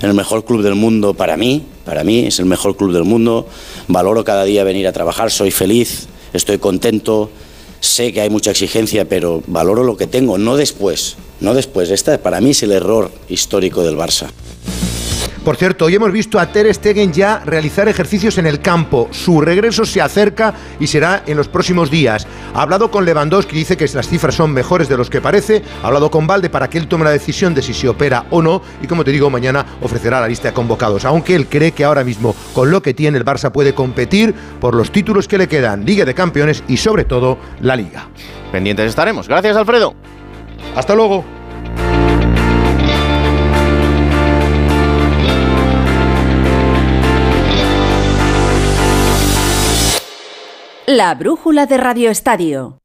el 0.00 0.14
mejor 0.14 0.46
club 0.46 0.62
del 0.62 0.76
mundo 0.76 1.12
para 1.12 1.36
mí, 1.36 1.62
para 1.84 2.04
mí 2.04 2.26
es 2.26 2.38
el 2.38 2.46
mejor 2.46 2.74
club 2.74 2.92
del 2.92 3.04
mundo. 3.04 3.46
Valoro 3.86 4.24
cada 4.24 4.44
día 4.44 4.64
venir 4.64 4.86
a 4.86 4.92
trabajar, 4.92 5.30
soy 5.30 5.50
feliz, 5.50 6.08
estoy 6.32 6.56
contento. 6.56 7.30
Sé 7.80 8.12
que 8.12 8.22
hay 8.22 8.30
mucha 8.30 8.50
exigencia, 8.50 9.06
pero 9.06 9.42
valoro 9.46 9.84
lo 9.84 9.98
que 9.98 10.06
tengo, 10.06 10.38
no 10.38 10.56
después. 10.56 11.16
No 11.40 11.54
después. 11.54 11.90
Esta 11.90 12.18
para 12.18 12.40
mí 12.40 12.50
es 12.50 12.62
el 12.62 12.72
error 12.72 13.10
histórico 13.28 13.82
del 13.82 13.96
Barça. 13.96 14.28
Por 15.44 15.56
cierto, 15.56 15.86
hoy 15.86 15.94
hemos 15.94 16.12
visto 16.12 16.38
a 16.38 16.52
Ter 16.52 16.72
Stegen 16.72 17.14
ya 17.14 17.38
realizar 17.46 17.88
ejercicios 17.88 18.36
en 18.36 18.46
el 18.46 18.60
campo. 18.60 19.08
Su 19.10 19.40
regreso 19.40 19.86
se 19.86 20.02
acerca 20.02 20.52
y 20.78 20.86
será 20.86 21.22
en 21.26 21.38
los 21.38 21.48
próximos 21.48 21.90
días. 21.90 22.26
Ha 22.52 22.60
hablado 22.60 22.90
con 22.90 23.06
Lewandowski, 23.06 23.56
dice 23.56 23.74
que 23.74 23.88
las 23.94 24.06
cifras 24.06 24.34
son 24.34 24.52
mejores 24.52 24.90
de 24.90 24.98
los 24.98 25.08
que 25.08 25.22
parece. 25.22 25.62
Ha 25.82 25.86
hablado 25.86 26.10
con 26.10 26.26
Valde 26.26 26.50
para 26.50 26.68
que 26.68 26.76
él 26.76 26.88
tome 26.88 27.04
la 27.04 27.10
decisión 27.10 27.54
de 27.54 27.62
si 27.62 27.72
se 27.72 27.88
opera 27.88 28.26
o 28.28 28.42
no. 28.42 28.60
Y 28.82 28.86
como 28.86 29.02
te 29.02 29.12
digo, 29.12 29.30
mañana 29.30 29.64
ofrecerá 29.80 30.20
la 30.20 30.28
lista 30.28 30.48
de 30.48 30.54
convocados. 30.54 31.06
Aunque 31.06 31.34
él 31.34 31.46
cree 31.46 31.72
que 31.72 31.84
ahora 31.84 32.04
mismo, 32.04 32.34
con 32.52 32.70
lo 32.70 32.82
que 32.82 32.92
tiene, 32.92 33.16
el 33.16 33.24
Barça 33.24 33.50
puede 33.50 33.74
competir 33.74 34.34
por 34.60 34.74
los 34.74 34.92
títulos 34.92 35.26
que 35.26 35.38
le 35.38 35.48
quedan, 35.48 35.86
Liga 35.86 36.04
de 36.04 36.12
Campeones 36.12 36.62
y 36.68 36.76
sobre 36.76 37.06
todo 37.06 37.38
la 37.62 37.76
Liga. 37.76 38.10
Pendientes 38.52 38.90
estaremos. 38.90 39.26
Gracias, 39.26 39.56
Alfredo. 39.56 39.94
Hasta 40.74 40.94
luego. 40.94 41.24
La 50.86 51.14
brújula 51.14 51.66
de 51.66 51.76
Radio 51.76 52.10
Estadio. 52.10 52.80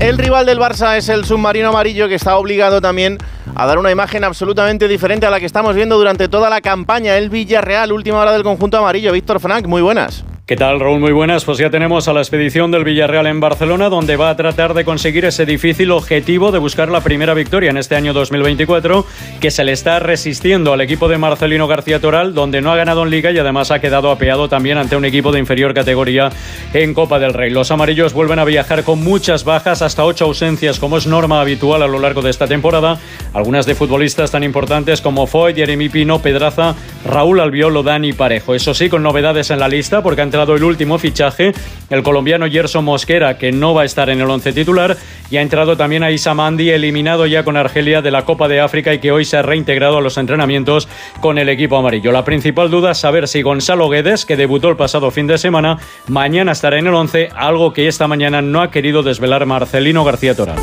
El 0.00 0.18
rival 0.18 0.46
del 0.46 0.58
Barça 0.58 0.96
es 0.96 1.08
el 1.08 1.24
submarino 1.24 1.68
amarillo 1.68 2.08
que 2.08 2.16
está 2.16 2.36
obligado 2.36 2.80
también 2.80 3.18
a 3.54 3.66
dar 3.66 3.78
una 3.78 3.90
imagen 3.90 4.24
absolutamente 4.24 4.88
diferente 4.88 5.26
a 5.26 5.30
la 5.30 5.38
que 5.38 5.46
estamos 5.46 5.76
viendo 5.76 5.98
durante 5.98 6.26
toda 6.26 6.50
la 6.50 6.60
campaña. 6.60 7.16
El 7.16 7.30
Villarreal, 7.30 7.92
última 7.92 8.18
hora 8.18 8.32
del 8.32 8.42
conjunto 8.42 8.78
amarillo. 8.78 9.12
Víctor 9.12 9.38
Frank, 9.38 9.66
muy 9.66 9.82
buenas. 9.82 10.24
¿Qué 10.50 10.56
tal, 10.56 10.80
Raúl? 10.80 10.98
Muy 10.98 11.12
buenas. 11.12 11.44
Pues 11.44 11.58
ya 11.58 11.70
tenemos 11.70 12.08
a 12.08 12.12
la 12.12 12.22
expedición 12.22 12.72
del 12.72 12.82
Villarreal 12.82 13.28
en 13.28 13.38
Barcelona, 13.38 13.88
donde 13.88 14.16
va 14.16 14.30
a 14.30 14.36
tratar 14.36 14.74
de 14.74 14.84
conseguir 14.84 15.24
ese 15.24 15.46
difícil 15.46 15.92
objetivo 15.92 16.50
de 16.50 16.58
buscar 16.58 16.88
la 16.88 17.02
primera 17.02 17.34
victoria 17.34 17.70
en 17.70 17.76
este 17.76 17.94
año 17.94 18.12
2024, 18.12 19.06
que 19.40 19.52
se 19.52 19.62
le 19.62 19.70
está 19.70 20.00
resistiendo 20.00 20.72
al 20.72 20.80
equipo 20.80 21.06
de 21.06 21.18
Marcelino 21.18 21.68
García 21.68 22.00
Toral, 22.00 22.34
donde 22.34 22.62
no 22.62 22.72
ha 22.72 22.76
ganado 22.76 23.04
en 23.04 23.10
Liga 23.10 23.30
y 23.30 23.38
además 23.38 23.70
ha 23.70 23.78
quedado 23.78 24.10
apeado 24.10 24.48
también 24.48 24.76
ante 24.76 24.96
un 24.96 25.04
equipo 25.04 25.30
de 25.30 25.38
inferior 25.38 25.72
categoría 25.72 26.30
en 26.74 26.94
Copa 26.94 27.20
del 27.20 27.32
Rey. 27.32 27.50
Los 27.50 27.70
amarillos 27.70 28.12
vuelven 28.12 28.40
a 28.40 28.44
viajar 28.44 28.82
con 28.82 29.04
muchas 29.04 29.44
bajas, 29.44 29.82
hasta 29.82 30.04
ocho 30.04 30.24
ausencias, 30.24 30.80
como 30.80 30.96
es 30.96 31.06
norma 31.06 31.40
habitual 31.40 31.84
a 31.84 31.86
lo 31.86 32.00
largo 32.00 32.22
de 32.22 32.30
esta 32.30 32.48
temporada. 32.48 32.98
Algunas 33.34 33.66
de 33.66 33.76
futbolistas 33.76 34.32
tan 34.32 34.42
importantes 34.42 35.00
como 35.00 35.28
Foy, 35.28 35.54
Jeremy 35.54 35.88
Pino, 35.90 36.20
Pedraza, 36.20 36.74
Raúl 37.04 37.38
Albiolo, 37.38 37.84
Dani 37.84 38.12
Parejo. 38.14 38.56
Eso 38.56 38.74
sí, 38.74 38.88
con 38.88 39.04
novedades 39.04 39.52
en 39.52 39.60
la 39.60 39.68
lista, 39.68 40.02
porque 40.02 40.22
han 40.22 40.39
el 40.42 40.64
último 40.64 40.98
fichaje, 40.98 41.52
el 41.90 42.02
colombiano 42.02 42.48
Gerson 42.50 42.84
Mosquera, 42.84 43.38
que 43.38 43.52
no 43.52 43.74
va 43.74 43.82
a 43.82 43.84
estar 43.84 44.10
en 44.10 44.20
el 44.20 44.30
once 44.30 44.52
titular, 44.52 44.96
y 45.30 45.36
ha 45.36 45.42
entrado 45.42 45.76
también 45.76 46.02
a 46.02 46.10
Isamandi, 46.10 46.70
eliminado 46.70 47.26
ya 47.26 47.44
con 47.44 47.56
Argelia 47.56 48.02
de 48.02 48.10
la 48.10 48.24
Copa 48.24 48.48
de 48.48 48.60
África 48.60 48.92
y 48.92 48.98
que 48.98 49.12
hoy 49.12 49.24
se 49.24 49.36
ha 49.36 49.42
reintegrado 49.42 49.98
a 49.98 50.00
los 50.00 50.16
entrenamientos 50.18 50.88
con 51.20 51.38
el 51.38 51.48
equipo 51.48 51.76
amarillo. 51.76 52.12
La 52.12 52.24
principal 52.24 52.70
duda 52.70 52.92
es 52.92 52.98
saber 52.98 53.28
si 53.28 53.42
Gonzalo 53.42 53.88
Guedes, 53.88 54.26
que 54.26 54.36
debutó 54.36 54.68
el 54.68 54.76
pasado 54.76 55.10
fin 55.10 55.26
de 55.26 55.38
semana, 55.38 55.78
mañana 56.08 56.52
estará 56.52 56.78
en 56.78 56.86
el 56.86 56.94
once, 56.94 57.28
algo 57.36 57.72
que 57.72 57.88
esta 57.88 58.08
mañana 58.08 58.42
no 58.42 58.62
ha 58.62 58.70
querido 58.70 59.02
desvelar 59.02 59.46
Marcelino 59.46 60.04
García 60.04 60.34
Toral. 60.34 60.58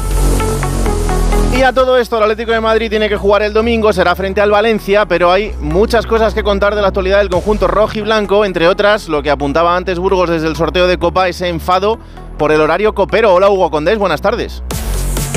Y 1.58 1.64
a 1.64 1.74
todo 1.74 1.98
esto, 1.98 2.18
el 2.18 2.22
Atlético 2.22 2.52
de 2.52 2.62
Madrid 2.62 2.88
tiene 2.88 3.10
que 3.10 3.18
jugar 3.18 3.42
el 3.42 3.52
domingo, 3.52 3.92
será 3.92 4.14
frente 4.14 4.42
al 4.42 4.52
Valencia, 4.52 5.08
pero 5.08 5.32
hay 5.32 5.54
muchas 5.60 6.06
cosas 6.06 6.36
que 6.36 6.44
contar 6.44 6.76
de 6.76 6.84
la 6.84 6.90
actualidad 6.90 7.18
del 7.18 7.30
conjunto 7.30 7.68
rojo 7.68 7.98
y 7.98 8.02
blanco, 8.02 8.46
entre 8.46 8.68
otras 8.68 9.10
lo 9.10 9.24
que 9.24 9.32
apuntaba 9.32 9.76
antes 9.76 9.98
Burgos 9.98 10.30
desde 10.30 10.48
el 10.50 10.56
sorteo 10.56 10.86
de 10.86 11.00
Copa, 11.00 11.28
ese 11.28 11.48
enfado 11.48 11.98
por 12.38 12.52
el 12.52 12.62
horario 12.62 12.94
copero. 12.94 13.34
Hola 13.34 13.50
Hugo 13.50 13.72
Condés, 13.72 13.98
buenas 13.98 14.22
tardes. 14.22 14.62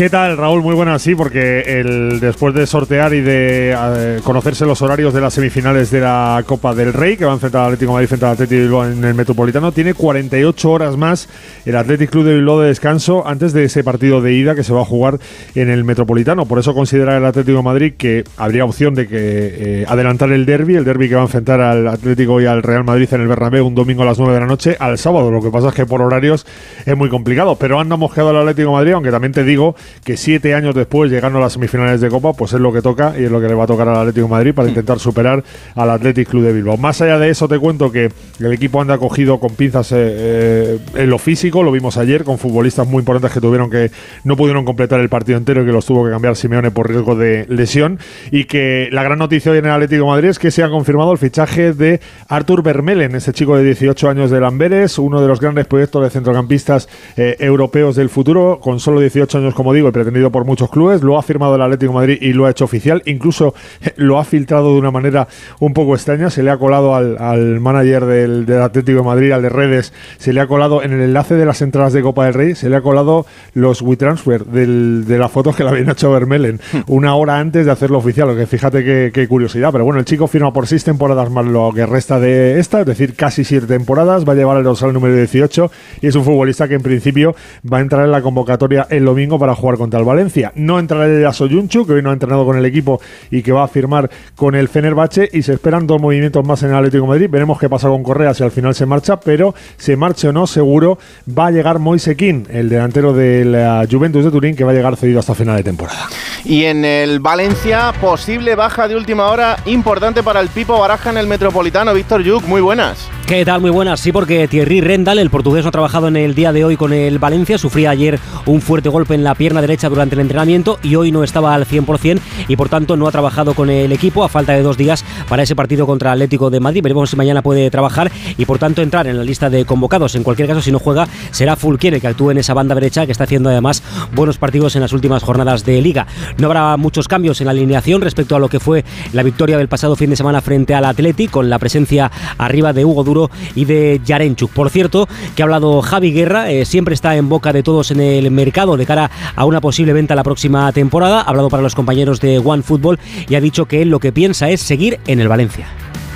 ¿Qué 0.01 0.09
tal, 0.09 0.39
Raúl? 0.39 0.63
Muy 0.63 0.75
buenas, 0.75 1.03
sí, 1.03 1.15
porque 1.15 1.61
el, 1.61 2.21
después 2.21 2.55
de 2.55 2.67
sortear 2.67 3.13
y 3.13 3.21
de 3.21 3.75
eh, 3.77 4.21
conocerse 4.25 4.65
los 4.65 4.81
horarios 4.81 5.13
de 5.13 5.21
las 5.21 5.35
semifinales 5.35 5.91
de 5.91 6.01
la 6.01 6.43
Copa 6.47 6.75
del 6.75 6.95
Rey, 6.95 7.19
que 7.19 7.27
va 7.27 7.33
a 7.33 7.35
enfrentar 7.35 7.61
al 7.61 7.67
Atlético 7.67 7.93
Madrid 7.93 8.09
frente 8.09 8.25
al 8.25 8.33
Atlético 8.33 8.83
de 8.83 8.93
en 8.95 9.05
el 9.05 9.13
Metropolitano, 9.13 9.73
tiene 9.73 9.93
48 9.93 10.71
horas 10.71 10.97
más 10.97 11.29
el 11.67 11.77
Athletic 11.77 12.09
Club 12.09 12.25
de 12.25 12.35
Bilbao 12.35 12.61
de 12.61 12.69
descanso 12.69 13.29
antes 13.29 13.53
de 13.53 13.65
ese 13.65 13.85
partido 13.85 14.23
de 14.23 14.33
ida 14.33 14.55
que 14.55 14.65
se 14.65 14.73
va 14.73 14.81
a 14.81 14.87
jugar 14.87 15.19
en 15.55 15.69
el 15.69 15.85
Metropolitano. 15.85 16.47
Por 16.47 16.59
eso 16.59 16.73
considera 16.73 17.19
el 17.19 17.27
Atlético 17.27 17.63
Madrid 17.63 17.93
que 17.99 18.25
habría 18.39 18.65
opción 18.65 18.95
de 18.95 19.07
que 19.07 19.19
eh, 19.19 19.85
adelantar 19.87 20.33
el 20.33 20.47
derby, 20.47 20.77
el 20.77 20.85
derby 20.87 21.11
que 21.11 21.17
va 21.17 21.21
a 21.21 21.25
enfrentar 21.25 21.61
al 21.61 21.87
Atlético 21.87 22.41
y 22.41 22.47
al 22.47 22.63
Real 22.63 22.85
Madrid 22.85 23.07
en 23.13 23.21
el 23.21 23.29
Bernabéu 23.29 23.67
un 23.67 23.75
domingo 23.75 24.01
a 24.05 24.07
las 24.07 24.19
9 24.19 24.33
de 24.33 24.41
la 24.41 24.47
noche 24.47 24.77
al 24.81 24.97
sábado. 24.97 25.31
Lo 25.31 25.43
que 25.43 25.51
pasa 25.51 25.69
es 25.69 25.75
que 25.75 25.85
por 25.85 26.01
horarios 26.01 26.47
es 26.87 26.97
muy 26.97 27.11
complicado, 27.11 27.57
pero 27.57 27.79
anda 27.79 27.97
mosqueado 27.97 28.31
el 28.31 28.39
Atlético 28.39 28.73
Madrid, 28.73 28.93
aunque 28.93 29.11
también 29.11 29.35
te 29.35 29.45
digo 29.45 29.77
que 30.05 30.17
siete 30.17 30.55
años 30.55 30.75
después, 30.75 31.11
llegando 31.11 31.39
a 31.39 31.43
las 31.43 31.55
semifinales 31.55 32.01
de 32.01 32.09
Copa, 32.09 32.33
pues 32.33 32.53
es 32.53 32.61
lo 32.61 32.73
que 32.73 32.83
toca 32.83 33.15
y 33.19 33.25
es 33.25 33.31
lo 33.31 33.41
que 33.41 33.49
le 33.49 33.55
va 33.55 33.65
a 33.65 33.67
tocar 33.67 33.89
al 33.89 33.97
Atlético 33.97 34.27
de 34.27 34.31
Madrid 34.31 34.55
para 34.55 34.69
intentar 34.69 34.99
superar 34.99 35.43
al 35.75 35.91
Athletic 35.91 36.29
Club 36.29 36.45
de 36.45 36.53
Bilbao. 36.53 36.77
Más 36.77 37.01
allá 37.01 37.19
de 37.19 37.31
eso, 37.31 37.49
te 37.49 37.59
cuento 37.59 37.91
que 37.91 38.11
el 38.39 38.53
equipo 38.53 38.81
anda 38.81 38.99
cogido 38.99 39.39
con 39.39 39.55
pinzas 39.55 39.93
eh, 39.93 39.97
eh, 40.01 40.79
en 40.95 41.11
lo 41.11 41.19
físico, 41.19 41.63
lo 41.63 41.73
vimos 41.73 41.97
ayer 41.97 42.25
con 42.25 42.39
futbolistas 42.39 42.87
muy 42.87 43.01
importantes 43.01 43.33
que 43.33 43.41
tuvieron 43.41 43.71
que 43.71 43.91
no 44.25 44.37
pudieron 44.37 44.65
completar 44.65 45.01
el 45.01 45.09
partido 45.09 45.39
entero 45.39 45.63
y 45.63 45.67
que 45.67 45.73
los 45.73 45.87
tuvo 45.87 46.05
que 46.05 46.11
cambiar 46.11 46.37
Simeone 46.37 46.71
por 46.71 46.89
riesgo 46.89 47.15
de 47.15 47.47
lesión 47.49 47.99
y 48.31 48.45
que 48.45 48.89
la 48.93 49.03
gran 49.03 49.19
noticia 49.19 49.53
hoy 49.53 49.59
en 49.59 49.67
el 49.67 49.73
Atlético 49.73 50.05
de 50.05 50.11
Madrid 50.11 50.29
es 50.31 50.39
que 50.39 50.51
se 50.51 50.63
ha 50.63 50.69
confirmado 50.69 51.13
el 51.13 51.19
fichaje 51.19 51.73
de 51.73 52.01
Artur 52.29 52.63
Vermelen, 52.63 53.15
ese 53.15 53.33
chico 53.33 53.57
de 53.57 53.65
18 53.65 54.09
años 54.09 54.31
de 54.31 54.41
Lamberes, 54.41 54.99
uno 54.99 55.21
de 55.21 55.29
los 55.29 55.41
grandes 55.41 55.67
proyectos 55.67 56.03
de 56.03 56.11
centrocampistas 56.11 56.89
eh, 57.17 57.37
europeos 57.39 57.97
del 57.97 58.09
futuro, 58.09 58.61
con 58.61 58.81
solo 58.81 59.01
18 59.01 59.39
años, 59.39 59.55
como 59.55 59.73
digo, 59.73 59.80
y 59.89 59.93
pretendido 59.93 60.31
por 60.31 60.45
muchos 60.45 60.71
clubes. 60.71 61.03
Lo 61.03 61.19
ha 61.19 61.23
firmado 61.23 61.55
el 61.55 61.63
Atlético 61.63 61.93
de 61.93 61.99
Madrid 61.99 62.19
y 62.21 62.33
lo 62.33 62.47
ha 62.47 62.51
hecho 62.51 62.65
oficial. 62.65 63.03
Incluso 63.07 63.55
eh, 63.83 63.93
lo 63.97 64.19
ha 64.19 64.25
filtrado 64.25 64.73
de 64.73 64.79
una 64.79 64.91
manera 64.91 65.29
un 65.59 65.73
poco 65.73 65.95
extraña. 65.95 66.31
Se 66.31 66.43
le 66.43 66.51
ha 66.51 66.59
colado 66.59 66.95
al, 66.95 67.61
manager 67.61 68.05
del, 68.07 68.63
Atlético 68.63 68.99
de 68.99 69.05
Madrid, 69.05 69.33
al 69.33 69.43
de 69.43 69.49
redes, 69.49 69.93
se 70.19 70.33
le 70.33 70.41
ha 70.41 70.47
colado 70.47 70.83
en 70.83 70.93
el 70.93 71.01
enlace 71.01 71.35
de 71.35 71.47
las 71.47 71.63
entradas 71.63 71.93
de 71.93 72.03
Copa 72.03 72.25
del 72.27 72.35
Rey, 72.35 72.55
se 72.55 72.69
le 72.69 72.77
ha 72.77 72.81
colado 72.81 73.27
los 73.55 73.83
WeTransfer 73.83 74.45
del, 74.45 75.05
de 75.07 75.19
las 75.19 75.31
fotos 75.31 75.57
que 75.57 75.65
le 75.65 75.71
habían 75.71 75.91
hecho 75.91 76.11
Vermelen 76.11 76.61
una 76.87 77.15
hora 77.15 77.39
antes 77.39 77.67
de 77.67 77.73
hacerlo 77.73 77.99
oficial. 77.99 78.29
Lo 78.29 78.37
que 78.37 78.47
fíjate 78.47 79.13
qué, 79.13 79.29
curiosidad. 79.29 79.71
Pero 79.73 79.85
bueno, 79.85 80.01
el 80.01 80.05
chico 80.05 80.27
firma 80.27 80.53
por 80.53 80.67
seis 80.67 80.85
temporadas 80.85 81.31
más 81.31 81.47
lo 81.47 81.71
que 81.75 81.87
resta 81.87 82.19
de 82.19 82.59
esta, 82.59 82.81
es 82.81 82.87
decir, 82.87 83.15
casi 83.15 83.45
siete 83.45 83.67
temporadas. 83.67 84.29
Va 84.29 84.33
a 84.33 84.37
llevar 84.37 84.59
el 84.59 84.65
dorsal 84.65 84.93
número 84.93 85.15
18 85.15 85.71
y 86.01 86.07
es 86.07 86.15
un 86.15 86.25
futbolista 86.25 86.69
que 86.69 86.75
en 86.75 86.83
principio 86.83 87.35
va 87.71 87.79
a 87.79 87.81
entrar 87.81 88.05
en 88.05 88.11
la 88.11 88.23
convocatoria 88.23 88.87
el 88.91 89.05
domingo 89.05 89.39
para 89.39 89.55
jugar 89.55 89.70
contra 89.77 89.99
el 89.99 90.07
Valencia. 90.07 90.53
No 90.55 90.79
entrará 90.79 91.21
ya 91.21 91.33
Soyunchu, 91.33 91.87
que 91.87 91.95
hoy 91.95 92.03
no 92.03 92.11
ha 92.11 92.13
entrenado 92.13 92.45
con 92.45 92.57
el 92.57 92.65
equipo 92.65 93.01
y 93.31 93.43
que 93.43 93.53
va 93.53 93.65
a 93.65 93.69
firmar 93.69 94.11
con 94.37 94.55
el 94.55 94.69
Fenerbahce 94.69 95.29
y 95.33 95.43
se 95.43 95.55
esperan 95.55 95.87
dos 95.87 96.01
movimientos 96.01 96.47
más 96.47 96.63
en 96.63 96.71
el 96.71 96.77
Atlético 96.77 97.05
de 97.05 97.09
Madrid. 97.09 97.31
Veremos 97.31 97.59
qué 97.59 97.69
pasa 97.69 97.89
con 97.89 98.03
Correa 98.03 98.35
si 98.35 98.43
al 98.43 98.51
final 98.51 98.75
se 98.75 98.87
marcha, 98.87 99.21
pero 99.21 99.55
se 99.77 99.97
marche 99.97 100.29
o 100.29 100.33
no, 100.33 100.47
seguro 100.47 100.99
va 101.39 101.47
a 101.47 101.51
llegar 101.51 101.79
Moisequín, 101.79 102.47
el 102.51 102.69
delantero 102.69 103.13
de 103.13 103.45
la 103.45 103.87
Juventus 103.91 104.25
de 104.25 104.31
Turín, 104.31 104.57
que 104.57 104.65
va 104.65 104.73
a 104.73 104.75
llegar 104.75 104.97
cedido 104.97 105.21
hasta 105.21 105.35
final 105.35 105.57
de 105.57 105.65
temporada. 105.65 106.09
Y 106.45 106.65
en 106.65 106.85
el 106.85 107.21
Valencia, 107.21 107.93
posible 108.01 108.55
baja 108.55 108.89
de 108.89 108.97
última 108.97 109.27
hora 109.27 109.57
importante 109.67 110.23
para 110.23 110.41
el 110.41 110.49
Pipo 110.49 110.79
Baraja 110.79 111.11
en 111.11 111.19
el 111.19 111.27
Metropolitano. 111.27 111.93
Víctor 111.93 112.23
Yuk, 112.23 112.45
muy 112.45 112.61
buenas. 112.61 113.09
¿Qué 113.31 113.45
tal? 113.45 113.61
Muy 113.61 113.71
buenas. 113.71 114.01
Sí, 114.01 114.11
porque 114.11 114.49
Thierry 114.49 114.81
Rendal, 114.81 115.21
el 115.21 115.31
portugués, 115.31 115.65
ha 115.65 115.71
trabajado 115.71 116.09
en 116.09 116.17
el 116.17 116.35
día 116.35 116.53
de 116.53 116.65
hoy 116.65 116.77
con 116.77 116.93
el 116.93 117.21
Valencia. 117.21 117.59
Sufría 117.59 117.91
ayer 117.91 118.19
un 118.45 118.61
fuerte 118.61 118.89
golpe 118.89 119.15
en 119.15 119.23
la 119.23 119.37
pierna 119.37 119.61
derecha 119.61 119.89
durante 119.89 120.17
el 120.17 120.21
entrenamiento 120.21 120.81
y 120.83 120.97
hoy 120.97 121.13
no 121.13 121.23
estaba 121.23 121.55
al 121.55 121.65
100% 121.65 122.19
y 122.49 122.57
por 122.57 122.69
tanto 122.69 122.97
no 122.97 123.07
ha 123.07 123.13
trabajado 123.13 123.55
con 123.55 123.71
el 123.71 123.93
equipo 123.93 124.25
a 124.25 124.29
falta 124.29 124.55
de 124.55 124.63
dos 124.63 124.77
días 124.77 125.05
para 125.29 125.45
ese 125.45 125.55
partido 125.55 125.87
contra 125.87 126.11
Atlético 126.11 126.51
de 126.51 126.59
Madrid. 126.59 126.83
Veremos 126.83 127.11
si 127.11 127.17
mañana 127.17 127.41
puede 127.41 127.71
trabajar 127.71 128.11
y 128.37 128.47
por 128.47 128.59
tanto 128.59 128.83
entrar 128.83 129.07
en 129.07 129.17
la 129.17 129.23
lista 129.23 129.49
de 129.49 129.65
convocados. 129.65 130.17
En 130.17 130.25
cualquier 130.25 130.49
caso, 130.49 130.61
si 130.61 130.73
no 130.73 130.81
juega, 130.81 131.07
será 131.31 131.55
Fulquier 131.55 131.95
el 131.95 132.01
que 132.01 132.09
actúe 132.09 132.33
en 132.33 132.39
esa 132.39 132.55
banda 132.55 132.75
derecha 132.75 133.07
que 133.07 133.13
está 133.13 133.25
haciendo 133.25 133.49
además 133.49 133.85
buenos 134.13 134.39
partidos 134.39 134.75
en 134.75 134.83
las 134.83 134.93
últimas 134.93 135.23
jornadas 135.23 135.65
de 135.65 135.81
liga. 135.81 136.09
No 136.39 136.47
habrá 136.47 136.77
muchos 136.77 137.09
cambios 137.09 137.41
en 137.41 137.47
la 137.47 137.51
alineación 137.53 138.01
respecto 138.01 138.37
a 138.37 138.39
lo 138.39 138.49
que 138.49 138.61
fue 138.61 138.85
la 139.13 139.23
victoria 139.23 139.59
del 139.59 139.69
pasado 139.69 139.97
fin 139.97 140.11
de 140.11 140.17
semana 140.17 140.41
frente 140.41 140.75
al 140.75 140.85
Atlético 140.85 141.31
con 141.31 141.51
la 141.51 141.59
presencia 141.59 142.11
arriba 142.39 142.73
de 142.73 142.85
Hugo 142.85 143.05
Duro 143.05 143.31
y 143.55 143.65
de 143.65 144.01
Yarenchuk. 144.05 144.51
Por 144.51 144.71
cierto, 144.71 145.09
que 145.35 145.43
ha 145.43 145.45
hablado 145.45 145.83
Javi 145.83 146.13
Guerra, 146.13 146.51
eh, 146.51 146.65
siempre 146.65 146.95
está 146.95 147.17
en 147.17 147.29
boca 147.29 147.53
de 147.53 147.63
todos 147.63 147.91
en 147.91 148.01
el 148.01 148.31
mercado 148.31 148.77
de 148.77 148.87
cara 148.87 149.11
a 149.35 149.45
una 149.45 149.61
posible 149.61 149.93
venta 149.93 150.15
la 150.15 150.25
próxima 150.25 150.71
temporada. 150.73 151.21
Ha 151.21 151.31
hablado 151.31 151.49
para 151.49 151.63
los 151.63 151.75
compañeros 151.75 152.21
de 152.21 152.39
One 152.39 152.63
Football 152.63 152.99
y 153.29 153.35
ha 153.35 153.41
dicho 153.41 153.67
que 153.67 153.83
él 153.83 153.89
lo 153.89 154.01
que 154.01 154.13
piensa 154.13 154.49
es 154.51 154.61
seguir 154.61 154.99
en 155.07 155.21
el 155.21 155.29
Valencia. 155.29 155.67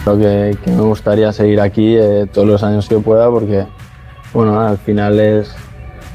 Creo 0.05 0.19
que, 0.19 0.71
me 0.71 0.83
gustaría 0.83 1.33
seguir 1.33 1.61
aquí 1.61 1.97
eh, 1.97 2.27
todos 2.33 2.47
los 2.47 2.63
años 2.63 2.89
que 2.89 2.97
pueda 2.97 3.31
porque, 3.31 3.67
bueno, 4.33 4.61
al 4.61 4.79
final 4.79 5.19
es, 5.19 5.55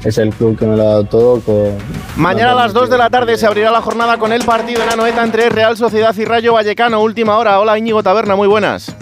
es 0.04 0.18
el 0.18 0.30
club 0.30 0.58
que 0.58 0.66
me 0.66 0.76
lo 0.76 0.82
ha 0.82 0.86
dado 0.86 1.04
todo. 1.04 1.72
Mañana 2.16 2.52
a 2.52 2.54
las 2.54 2.72
2 2.72 2.90
de 2.90 2.98
la 2.98 3.10
tarde 3.10 3.36
se 3.36 3.46
abrirá 3.46 3.70
la 3.70 3.82
jornada 3.82 4.18
con 4.18 4.32
el 4.32 4.44
partido 4.44 4.82
en 4.82 4.90
Anoeta 4.90 5.22
entre 5.22 5.48
Real 5.48 5.76
Sociedad 5.76 6.14
y 6.16 6.24
Rayo 6.24 6.54
Vallecano. 6.54 7.00
Última 7.00 7.36
hora. 7.36 7.60
Hola 7.60 7.78
Íñigo 7.78 8.02
Taberna, 8.02 8.36
muy 8.36 8.48
buenas. 8.48 8.94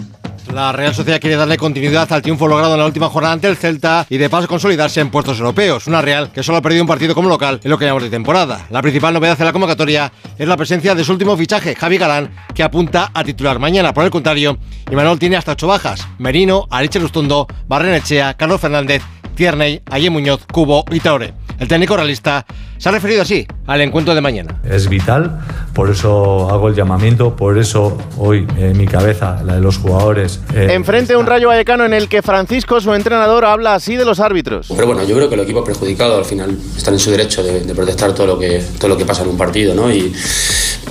La 0.53 0.71
Real 0.71 0.95
Sociedad 0.95 1.19
quiere 1.21 1.35
darle 1.35 1.57
continuidad 1.57 2.11
al 2.11 2.23
triunfo 2.23 2.47
logrado 2.47 2.73
en 2.73 2.79
la 2.79 2.87
última 2.87 3.07
jornada 3.07 3.33
ante 3.33 3.47
el 3.47 3.55
Celta 3.55 4.07
y 4.09 4.17
de 4.17 4.31
paso 4.31 4.47
consolidarse 4.47 4.99
en 4.99 5.11
puestos 5.11 5.37
europeos. 5.37 5.85
Una 5.85 6.01
Real 6.01 6.31
que 6.31 6.41
solo 6.41 6.57
ha 6.57 6.61
perdido 6.61 6.81
un 6.81 6.87
partido 6.87 7.13
como 7.13 7.29
local 7.29 7.59
en 7.63 7.69
lo 7.69 7.77
que 7.77 7.85
llamamos 7.85 8.03
de 8.03 8.09
temporada. 8.09 8.65
La 8.71 8.81
principal 8.81 9.13
novedad 9.13 9.37
de 9.37 9.45
la 9.45 9.51
convocatoria 9.51 10.11
es 10.39 10.47
la 10.47 10.57
presencia 10.57 10.95
de 10.95 11.03
su 11.03 11.11
último 11.11 11.37
fichaje, 11.37 11.75
Javi 11.75 11.99
Galán, 11.99 12.31
que 12.55 12.63
apunta 12.63 13.11
a 13.13 13.23
titular 13.23 13.59
mañana. 13.59 13.93
Por 13.93 14.05
el 14.05 14.09
contrario, 14.09 14.57
Imanol 14.91 15.19
tiene 15.19 15.37
hasta 15.37 15.51
ocho 15.51 15.67
bajas. 15.67 16.07
Merino, 16.17 16.67
Ariche 16.71 16.99
Lustondo, 16.99 17.45
Barrenechea, 17.67 18.33
Carlos 18.33 18.59
Fernández, 18.59 19.03
Tierney, 19.39 19.81
Aye 19.89 20.09
Muñoz, 20.09 20.45
Cubo 20.51 20.83
y 20.91 20.99
Taure. 20.99 21.38
El 21.59 21.67
técnico 21.67 21.95
realista 21.97 22.45
se 22.77 22.87
ha 22.87 22.91
referido 22.93 23.21
así 23.21 23.45
al 23.67 23.81
encuentro 23.81 24.15
de 24.15 24.21
mañana. 24.21 24.55
Es 24.63 24.87
vital, 24.87 25.39
por 25.73 25.89
eso 25.89 26.49
hago 26.49 26.69
el 26.69 26.75
llamamiento, 26.75 27.35
por 27.35 27.57
eso 27.57 27.97
hoy 28.17 28.47
en 28.57 28.77
mi 28.77 28.87
cabeza, 28.87 29.41
la 29.43 29.55
de 29.55 29.61
los 29.61 29.77
jugadores. 29.77 30.39
Eh, 30.55 30.69
Enfrente 30.71 31.17
un 31.17 31.25
Rayo 31.25 31.49
Vallecano 31.49 31.83
en 31.85 31.93
el 31.93 32.07
que 32.07 32.21
Francisco, 32.21 32.79
su 32.79 32.93
entrenador, 32.93 33.43
habla 33.43 33.75
así 33.75 33.97
de 33.97 34.05
los 34.05 34.21
árbitros. 34.21 34.67
Pero 34.73 34.87
bueno, 34.87 35.03
yo 35.03 35.15
creo 35.15 35.27
que 35.27 35.35
el 35.35 35.41
equipo 35.41 35.63
perjudicado 35.63 36.17
al 36.17 36.25
final 36.25 36.57
están 36.77 36.93
en 36.93 36.99
su 37.01 37.11
derecho 37.11 37.43
de, 37.43 37.59
protestar 37.75 38.13
todo 38.13 38.27
lo, 38.27 38.39
que, 38.39 38.63
todo 38.77 38.87
lo 38.87 38.97
que 38.97 39.05
pasa 39.05 39.23
en 39.23 39.29
un 39.29 39.37
partido, 39.37 39.75
¿no? 39.75 39.91
Y, 39.91 40.13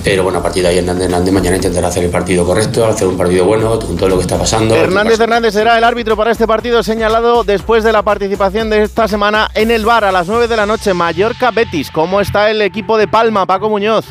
pero 0.03 0.23
bueno, 0.23 0.39
a 0.39 0.43
partir 0.43 0.63
de 0.63 0.69
ahí 0.69 0.77
Hernández 0.77 1.33
mañana 1.33 1.55
intentará 1.55 1.87
hacer 1.87 2.03
el 2.03 2.09
partido 2.09 2.45
correcto, 2.45 2.85
hacer 2.85 3.07
un 3.07 3.17
partido 3.17 3.45
bueno 3.45 3.79
con 3.79 3.97
todo 3.97 4.09
lo 4.09 4.15
que 4.17 4.21
está 4.21 4.37
pasando. 4.37 4.75
Hernández 4.75 5.19
Hernández 5.19 5.53
será 5.53 5.77
el 5.77 5.83
árbitro 5.83 6.15
para 6.15 6.31
este 6.31 6.47
partido 6.47 6.83
señalado 6.83 7.43
después 7.43 7.83
de 7.83 7.91
la 7.91 8.03
participación 8.03 8.69
de 8.69 8.83
esta 8.83 9.07
semana 9.07 9.49
en 9.55 9.71
el 9.71 9.85
bar 9.85 10.05
a 10.05 10.11
las 10.11 10.27
9 10.27 10.47
de 10.47 10.55
la 10.55 10.58
noche 10.65 10.93
Mallorca-Betis. 10.93 11.91
¿Cómo 11.91 12.21
está 12.21 12.49
el 12.49 12.61
equipo 12.61 12.97
de 12.97 13.07
Palma, 13.07 13.45
Paco 13.45 13.69
Muñoz? 13.69 14.05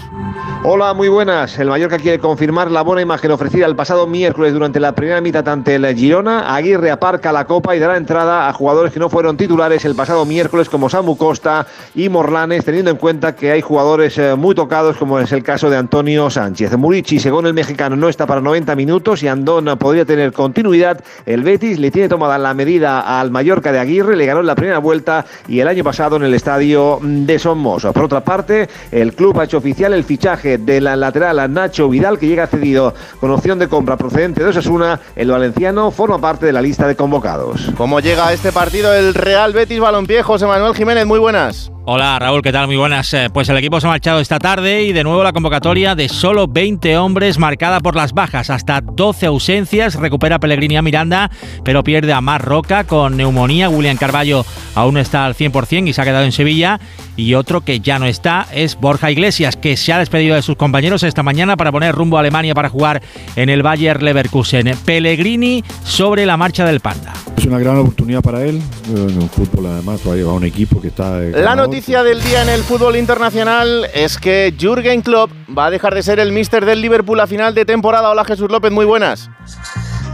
Hola, 0.65 0.93
muy 0.93 1.09
buenas. 1.09 1.57
El 1.61 1.69
Mallorca 1.69 1.99
quiere 1.99 2.19
confirmar 2.19 2.69
la 2.69 2.83
buena 2.83 3.01
imagen 3.01 3.31
ofrecida 3.31 3.65
el 3.65 3.77
pasado 3.77 4.09
miércoles 4.09 4.53
durante 4.53 4.81
la 4.81 4.93
primera 4.93 5.21
mitad 5.21 5.47
ante 5.49 5.77
el 5.77 5.97
Girona. 5.97 6.53
Aguirre 6.53 6.91
aparca 6.91 7.31
la 7.31 7.45
copa 7.45 7.77
y 7.77 7.79
dará 7.79 7.97
entrada 7.97 8.49
a 8.49 8.53
jugadores 8.53 8.93
que 8.93 8.99
no 8.99 9.09
fueron 9.09 9.37
titulares 9.37 9.85
el 9.85 9.95
pasado 9.95 10.25
miércoles 10.25 10.69
como 10.69 10.91
Samu 10.91 11.17
Costa 11.17 11.65
y 11.95 12.09
Morlanes, 12.09 12.65
teniendo 12.65 12.91
en 12.91 12.97
cuenta 12.97 13.37
que 13.37 13.53
hay 13.53 13.61
jugadores 13.61 14.19
eh, 14.19 14.35
muy 14.35 14.57
tocados 14.57 14.97
como 14.97 15.21
es 15.21 15.31
el 15.31 15.45
caso 15.45 15.71
de 15.71 15.77
Antonio 15.77 16.29
Sánchez. 16.29 16.77
Murici, 16.77 17.21
según 17.21 17.47
el 17.47 17.55
mexicano, 17.55 17.95
no 17.95 18.09
está 18.09 18.27
para 18.27 18.41
90 18.41 18.75
minutos 18.75 19.23
y 19.23 19.29
Andón 19.29 19.67
podría 19.79 20.05
tener 20.05 20.33
continuidad. 20.33 21.01
El 21.25 21.45
Betis 21.45 21.79
le 21.79 21.93
tiene 21.93 22.09
tomada 22.09 22.37
la 22.37 22.53
medida 22.53 23.21
al 23.21 23.31
Mallorca 23.31 23.71
de 23.71 23.79
Aguirre, 23.79 24.17
le 24.17 24.27
ganó 24.27 24.41
en 24.41 24.47
la 24.47 24.57
primera 24.57 24.81
vuelta 24.81 25.25
y 25.47 25.61
el 25.61 25.69
año 25.69 25.85
pasado 25.85 26.17
en 26.17 26.25
el 26.25 26.35
estadio 26.39 26.99
de 27.03 27.39
Somos. 27.39 27.85
Por 27.85 28.05
otra 28.05 28.25
parte, 28.25 28.69
el 28.91 29.13
club 29.13 29.39
ha 29.39 29.45
hecho 29.45 29.59
oficial 29.59 29.93
el 29.93 30.05
fichaje 30.05 30.57
de 30.57 30.81
la 30.81 30.97
lateral 30.97 31.39
a 31.39 31.47
Nacho 31.47 31.89
Vidal, 31.89 32.19
que 32.19 32.27
llega 32.27 32.47
cedido 32.47 32.95
con 33.21 33.31
opción 33.31 33.59
de 33.59 33.69
compra 33.69 33.97
procedente 33.97 34.43
de 34.43 34.49
Osasuna. 34.49 35.01
El 35.15 35.31
valenciano 35.31 35.91
forma 35.91 36.19
parte 36.21 36.47
de 36.47 36.53
la 36.53 36.63
lista 36.63 36.87
de 36.89 36.97
convocados. 36.97 37.71
¿Cómo 37.77 38.01
llega 38.01 38.29
a 38.29 38.33
este 38.33 38.53
partido 38.53 38.95
el 38.95 39.15
Real 39.15 39.53
Betis 39.53 39.81
Balompié? 39.81 40.23
José 40.23 40.47
Manuel 40.47 40.75
Jiménez, 40.75 41.05
muy 41.07 41.19
buenas. 41.19 41.71
Hola 41.91 42.19
Raúl, 42.19 42.43
¿qué 42.43 42.53
tal? 42.53 42.67
Muy 42.67 42.77
buenas. 42.77 43.15
Eh, 43.15 43.31
pues 43.33 43.49
el 43.49 43.57
equipo 43.57 43.81
se 43.81 43.87
ha 43.87 43.91
marchado 43.91 44.21
esta 44.21 44.39
tarde 44.39 44.83
y 44.83 44.93
de 44.93 45.03
nuevo 45.03 45.25
la 45.25 45.33
convocatoria 45.33 45.95
de 45.95 46.11
solo 46.11 46.47
20 46.47 46.99
hombres 46.99 47.39
marcada 47.39 47.81
por 47.81 47.97
las 47.97 48.13
bajas, 48.13 48.51
hasta 48.51 48.83
12 48.83 49.25
ausencias. 49.25 49.95
Recupera 49.95 50.39
Pellegrini 50.39 50.77
a 50.77 50.83
Miranda, 50.83 51.31
pero 51.65 51.83
pierde 51.83 52.13
a 52.13 52.21
Mar 52.21 52.45
Roca 52.45 52.85
con 52.85 53.17
neumonía. 53.17 53.71
William 53.71 53.97
Carballo 53.97 54.45
aún 54.75 54.99
está 54.99 55.25
al 55.25 55.35
100% 55.35 55.89
y 55.89 55.95
se 55.95 56.03
ha 56.03 56.05
quedado 56.05 56.27
en 56.27 56.33
Sevilla. 56.33 56.79
Y 57.17 57.35
otro 57.35 57.63
que 57.63 57.81
ya 57.81 57.99
no 57.99 58.05
está 58.05 58.47
es 58.53 58.79
Borja 58.79 59.11
Iglesias, 59.11 59.57
que 59.57 59.79
se 59.79 59.93
ha 59.95 59.99
despedido 59.99 60.37
de 60.37 60.43
sus 60.43 60.57
compañeros 60.57 61.03
esta 61.03 61.23
mañana 61.23 61.57
para 61.57 61.73
poner 61.73 61.95
rumbo 61.95 62.19
a 62.19 62.21
Alemania 62.21 62.55
para 62.55 62.69
jugar 62.69 63.03
en 63.35 63.49
el 63.49 63.63
Bayer 63.63 64.03
Leverkusen. 64.03 64.77
Pellegrini 64.85 65.65
sobre 65.85 66.27
la 66.27 66.37
marcha 66.37 66.67
del 66.67 66.81
Panda. 66.81 67.15
Es 67.37 67.47
una 67.47 67.59
gran 67.59 67.79
oportunidad 67.79 68.21
para 68.21 68.45
él. 68.45 68.61
En 68.89 69.23
el 69.23 69.29
fútbol 69.31 69.67
además 69.67 70.01
va 70.07 70.13
a 70.13 70.17
llevar 70.17 70.35
un 70.35 70.45
equipo 70.45 70.81
que 70.81 70.89
está... 70.89 71.19
La 71.19 71.57
noticia 71.57 71.78
noticia 71.79 72.03
del 72.03 72.21
día 72.25 72.43
en 72.43 72.49
el 72.49 72.65
fútbol 72.65 72.97
internacional 72.97 73.89
es 73.95 74.19
que 74.19 74.53
Jürgen 74.59 75.01
Klopp 75.01 75.31
va 75.57 75.67
a 75.67 75.71
dejar 75.71 75.95
de 75.95 76.03
ser 76.03 76.19
el 76.19 76.33
míster 76.33 76.65
del 76.65 76.83
Liverpool 76.83 77.21
a 77.21 77.29
final 77.29 77.55
de 77.55 77.65
temporada. 77.65 78.11
Hola 78.11 78.25
Jesús 78.25 78.51
López, 78.51 78.73
muy 78.73 78.85
buenas. 78.85 79.31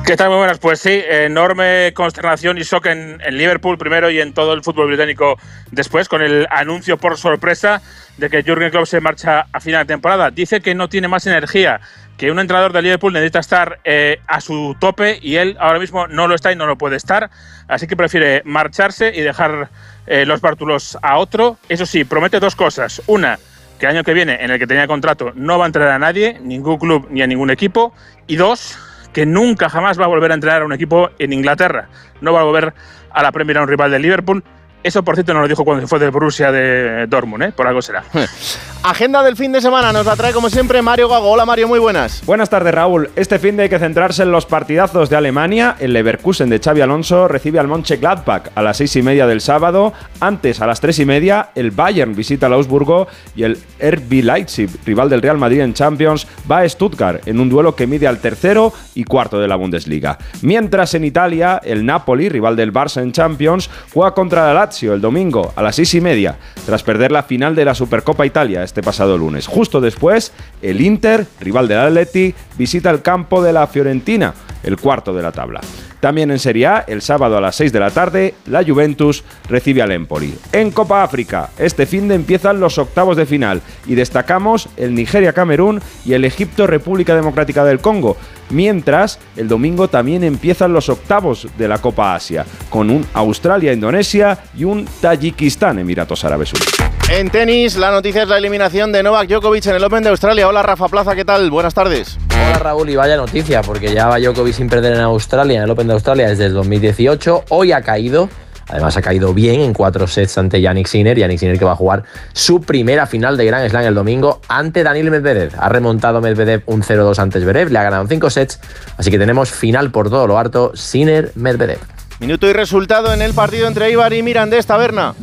¿Qué 0.05 0.15
tal? 0.15 0.29
Muy 0.29 0.37
buenas. 0.37 0.59
Pues 0.59 0.81
sí, 0.81 1.03
enorme 1.09 1.95
consternación 1.95 2.59
y 2.59 2.65
shock 2.65 2.85
en, 2.85 3.19
en, 3.25 3.39
Liverpool 3.39 3.79
primero 3.79 4.11
y 4.11 4.21
en 4.21 4.35
todo 4.35 4.53
el 4.53 4.63
fútbol 4.63 4.89
británico 4.89 5.39
después, 5.71 6.07
con 6.11 6.21
el 6.21 6.47
anuncio 6.51 6.99
por 6.99 7.17
sorpresa 7.17 7.81
de 8.19 8.29
que 8.29 8.43
Jürgen 8.43 8.71
Klopp 8.71 8.85
se 8.85 9.01
marcha 9.01 9.47
a 9.51 9.59
final 9.59 9.87
de 9.87 9.95
temporada. 9.95 10.31
Dice 10.31 10.61
que 10.61 10.75
no 10.75 10.91
tiene 10.91 11.09
más 11.09 11.27
energía, 11.27 11.81
que 12.19 12.31
un 12.31 12.41
entrenador 12.41 12.75
de 12.75 12.83
Liverpool 12.83 13.15
necesita 13.15 13.39
estar 13.39 13.81
eh, 13.85 14.21
a 14.27 14.43
su 14.43 14.77
tope 14.79 15.19
y 15.23 15.37
él 15.37 15.57
ahora 15.59 15.79
mismo 15.79 16.07
no 16.09 16.29
lo 16.29 16.35
está 16.35 16.53
y 16.53 16.57
no 16.57 16.67
lo 16.67 16.77
puede 16.77 16.97
estar, 16.97 17.31
así 17.69 17.87
que 17.87 17.97
prefiere 17.97 18.43
marcharse 18.45 19.13
y 19.15 19.23
dejar 19.23 19.71
eh, 20.07 20.27
los 20.27 20.41
bártulos 20.41 20.99
a 21.03 21.19
otro. 21.19 21.59
Eso 21.69 21.87
sí, 21.87 22.05
promete 22.05 22.41
dos 22.41 22.57
cosas. 22.57 23.03
Una, 23.07 23.39
que 23.79 23.87
el 23.87 23.93
año 23.93 24.05
que 24.05 24.15
viene, 24.15 24.39
en 24.41 24.51
el 24.51 24.59
que 24.59 24.67
tenía 24.67 24.87
contrato, 24.87 25.33
no 25.35 25.59
va 25.59 25.65
a 25.65 25.69
entrenar 25.69 25.91
a 25.91 25.99
nadie, 25.99 26.39
ningún 26.41 26.79
club 26.79 27.09
ni 27.11 27.23
a 27.23 27.27
ningún 27.27 27.51
equipo. 27.51 27.93
Y 28.27 28.37
dos, 28.37 28.79
que 29.13 29.27
nunca 29.27 29.69
jamás 29.69 29.99
va 29.99 30.05
a 30.05 30.09
volver 30.09 30.33
a 30.33 30.35
entrenar 30.35 30.63
a 30.63 30.65
un 30.65 30.73
equipo 30.73 31.11
en 31.19 31.33
Inglaterra. 31.33 31.89
No 32.21 32.33
va 32.33 32.41
a 32.41 32.45
volver 32.45 32.75
a 33.11 33.23
la 33.23 33.33
Premier 33.33 33.59
a 33.59 33.63
un 33.63 33.69
rival 33.69 33.91
del 33.91 34.03
Liverpool. 34.03 34.45
Eso, 34.85 35.03
por 35.03 35.15
cierto, 35.17 35.33
no 35.33 35.41
lo 35.41 35.49
dijo 35.49 35.65
cuando 35.65 35.89
fue 35.89 35.99
de 35.99 36.11
Borussia 36.11 36.53
de 36.53 37.07
Dortmund, 37.07 37.43
¿eh? 37.45 37.53
por 37.53 37.67
algo 37.67 37.81
será. 37.81 38.05
Agenda 38.83 39.23
del 39.23 39.35
fin 39.35 39.51
de 39.51 39.63
semana 39.63 39.95
nos 39.95 40.05
la 40.05 40.15
trae 40.15 40.35
como 40.35 40.51
siempre 40.51 40.83
Mario 40.83 41.09
Gago. 41.09 41.31
Hola 41.31 41.47
Mario, 41.47 41.67
muy 41.67 41.79
buenas. 41.79 42.23
Buenas 42.27 42.51
tardes 42.51 42.75
Raúl. 42.75 43.09
Este 43.17 43.39
fin 43.39 43.57
de 43.57 43.63
hay 43.63 43.69
que 43.71 43.79
centrarse 43.79 44.25
en 44.25 44.31
los 44.31 44.45
partidazos 44.45 45.09
de 45.09 45.17
Alemania. 45.17 45.77
El 45.81 45.95
Leverkusen 45.95 46.51
de 46.51 46.59
Xavi 46.59 46.83
Alonso 46.83 47.27
recibe 47.29 47.59
al 47.59 47.67
Mönchengladbach 47.67 48.51
a 48.55 48.61
las 48.61 48.77
seis 48.77 48.95
y 48.97 49.03
media 49.03 49.27
del 49.27 49.41
sábado. 49.41 49.95
Antes, 50.21 50.61
a 50.61 50.67
las 50.67 50.83
tres 50.83 50.99
y 50.99 51.07
media, 51.07 51.49
el 51.55 51.71
Bayern 51.71 52.15
visita 52.15 52.45
al 52.45 52.53
Augsburgo 52.53 53.09
y 53.35 53.45
el 53.45 53.57
RB 53.81 54.23
Leipzig, 54.23 54.69
rival 54.85 55.09
del 55.09 55.23
Real 55.23 55.39
Madrid 55.39 55.61
en 55.61 55.73
Champions, 55.73 56.27
va 56.51 56.59
a 56.59 56.69
Stuttgart 56.69 57.27
en 57.27 57.41
un 57.41 57.49
duelo 57.49 57.75
que 57.75 57.87
mide 57.87 58.07
al 58.07 58.19
tercero 58.19 58.75
y 58.95 59.05
cuarto 59.05 59.41
de 59.41 59.49
la 59.49 59.57
Bundesliga. 59.57 60.19
Mientras 60.43 60.93
en 60.93 61.07
Italia, 61.07 61.59
el 61.65 61.87
Napoli, 61.87 62.29
rival 62.29 62.55
del 62.55 62.71
Barça 62.71 63.01
en 63.01 63.13
Champions, 63.13 63.71
juega 63.95 64.13
contra 64.13 64.45
la 64.45 64.53
Lazio 64.53 64.74
el 64.83 65.01
domingo 65.01 65.53
a 65.57 65.63
las 65.63 65.77
seis 65.77 65.95
y 65.95 66.01
media, 66.01 66.37
tras 66.67 66.83
perder 66.83 67.13
la 67.13 67.23
final 67.23 67.55
de 67.55 67.65
la 67.65 67.75
Supercopa 67.75 68.27
Italia 68.27 68.63
este 68.63 68.83
pasado 68.83 69.17
lunes. 69.17 69.47
Justo 69.47 69.81
después, 69.81 70.33
el 70.63 70.81
Inter, 70.81 71.27
rival 71.41 71.69
del 71.69 71.79
Atleti, 71.79 72.35
visita 72.59 72.91
el 72.91 73.03
campo 73.03 73.43
de 73.43 73.53
la 73.53 73.67
Fiorentina, 73.67 74.35
el 74.63 74.77
cuarto 74.77 75.15
de 75.15 75.23
la 75.23 75.33
tabla. 75.33 75.61
También 76.05 76.31
en 76.31 76.39
Serie 76.39 76.67
A, 76.67 76.85
el 76.87 77.01
sábado 77.01 77.39
a 77.39 77.41
las 77.41 77.57
6 77.57 77.73
de 77.73 77.81
la 77.81 77.91
tarde, 77.91 78.35
la 78.45 78.63
Juventus 78.63 79.25
recibe 79.49 79.81
al 79.81 79.91
Empoli. 79.91 80.35
En 80.53 80.71
Copa 80.71 81.03
África, 81.03 81.49
este 81.57 81.87
fin 81.87 82.09
de 82.09 82.15
empiezan 82.15 82.61
los 82.61 82.77
octavos 82.77 83.17
de 83.17 83.25
final 83.25 83.63
y 83.87 83.95
destacamos 83.95 84.69
el 84.77 84.95
Nigeria-Camerún 84.95 85.81
y 86.05 86.13
el 86.13 86.27
Egipto-República 86.27 87.15
Democrática 87.15 87.65
del 87.65 87.81
Congo. 87.81 88.19
Mientras, 88.51 89.19
el 89.35 89.49
domingo 89.49 89.89
también 89.89 90.25
empiezan 90.25 90.75
los 90.75 90.91
octavos 90.91 91.49
de 91.57 91.69
la 91.69 91.79
Copa 91.79 92.15
Asia, 92.15 92.45
con 92.69 92.91
un 92.91 93.07
Australia-Indonesia 93.15 94.41
y 94.55 94.65
un 94.65 94.87
Tayikistán-Emiratos 95.01 96.23
Árabes 96.23 96.53
Unidos. 96.53 96.75
En 97.09 97.31
tenis, 97.31 97.77
la 97.77 97.91
noticia 97.91 98.25
es 98.25 98.29
la 98.29 98.37
eliminación 98.37 98.93
de 98.93 99.03
Novak 99.03 99.27
Djokovic 99.27 99.65
en 99.69 99.77
el 99.77 99.85
Open 99.85 100.03
de 100.03 100.11
Australia. 100.11 100.49
Hola 100.49 100.63
Rafa 100.63 100.87
Plaza, 100.89 101.15
¿qué 101.15 101.25
tal? 101.25 101.51
Buenas 101.51 101.73
tardes. 101.73 102.19
Hola 102.35 102.59
Raúl 102.59 102.91
y 102.91 102.97
vaya 102.97 103.17
noticia, 103.17 103.63
porque 103.63 103.95
ya 103.95 104.09
va 104.09 104.19
Djokovic 104.19 104.55
sin 104.55 104.69
perder 104.69 104.95
en 104.95 105.01
Australia, 105.01 105.59
en 105.59 105.65
el 105.65 105.71
Open 105.71 105.87
de 105.87 105.93
Australia 105.95 106.29
desde 106.29 106.47
el 106.47 106.55
2018. 106.55 107.45
Hoy 107.51 107.73
ha 107.73 107.83
caído, 107.83 108.29
además 108.69 108.97
ha 108.97 109.03
caído 109.03 109.33
bien 109.33 109.61
en 109.61 109.73
cuatro 109.73 110.07
sets 110.07 110.37
ante 110.39 110.61
Yannick 110.61 110.87
Sinner. 110.87 111.19
Yannick 111.19 111.39
Sinner 111.39 111.59
que 111.59 111.65
va 111.65 111.73
a 111.73 111.77
jugar 111.77 112.05
su 112.33 112.61
primera 112.61 113.07
final 113.07 113.37
de 113.37 113.47
Grand 113.47 113.69
Slam 113.69 113.85
el 113.85 113.95
domingo 113.95 114.41
ante 114.49 114.83
Daniel 114.83 115.11
Medvedev. 115.11 115.53
Ha 115.59 115.69
remontado 115.69 116.21
Medvedev 116.21 116.63
un 116.67 116.83
0-2 116.83 117.19
ante 117.19 117.41
Zverev, 117.41 117.71
le 117.71 117.79
ha 117.79 117.83
ganado 117.85 118.07
cinco 118.09 118.31
sets, 118.31 118.61
así 118.97 119.11
que 119.11 119.19
tenemos 119.19 119.51
final 119.51 119.91
por 119.91 120.11
todo 120.11 120.27
lo 120.27 120.39
harto, 120.39 120.73
Sinner-Medvedev. 120.75 121.79
Minuto 122.21 122.49
y 122.49 122.53
resultado 122.53 123.13
en 123.13 123.23
el 123.23 123.35
partido 123.35 123.67
entre 123.67 123.91
Ibar 123.91 124.13
y 124.13 124.23
Mirandés 124.23 124.67
Taberna. 124.67 125.15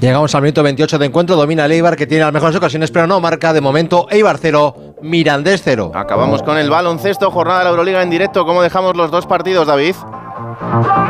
Llegamos 0.00 0.34
al 0.34 0.42
minuto 0.42 0.62
28 0.62 0.98
de 0.98 1.06
encuentro, 1.06 1.34
domina 1.34 1.64
el 1.64 1.72
Eibar 1.72 1.96
que 1.96 2.06
tiene 2.06 2.22
las 2.22 2.32
mejores 2.32 2.54
ocasiones, 2.54 2.92
pero 2.92 3.08
no 3.08 3.20
marca 3.20 3.52
de 3.52 3.60
momento 3.60 4.06
Eibar 4.10 4.38
0, 4.38 4.94
Mirandés 5.02 5.62
0. 5.64 5.90
Acabamos 5.92 6.44
con 6.44 6.56
el 6.56 6.70
baloncesto, 6.70 7.32
jornada 7.32 7.58
de 7.58 7.64
la 7.64 7.70
Euroliga 7.70 8.00
en 8.02 8.10
directo. 8.10 8.44
¿Cómo 8.44 8.62
dejamos 8.62 8.96
los 8.96 9.10
dos 9.10 9.26
partidos, 9.26 9.66
David? 9.66 9.96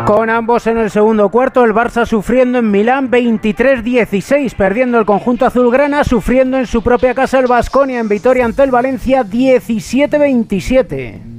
Con 0.06 0.30
ambos 0.30 0.66
en 0.66 0.78
el 0.78 0.90
segundo 0.90 1.28
cuarto, 1.28 1.64
el 1.64 1.74
Barça 1.74 2.06
sufriendo 2.06 2.60
en 2.60 2.70
Milán 2.70 3.10
23-16, 3.10 4.56
perdiendo 4.56 4.98
el 4.98 5.04
conjunto 5.04 5.44
azulgrana, 5.44 6.02
sufriendo 6.04 6.56
en 6.56 6.66
su 6.66 6.82
propia 6.82 7.14
casa 7.14 7.38
el 7.38 7.46
Vasconia 7.46 8.00
en 8.00 8.08
victoria 8.08 8.46
ante 8.46 8.62
el 8.62 8.70
Valencia 8.70 9.22
17-27. 9.22 11.37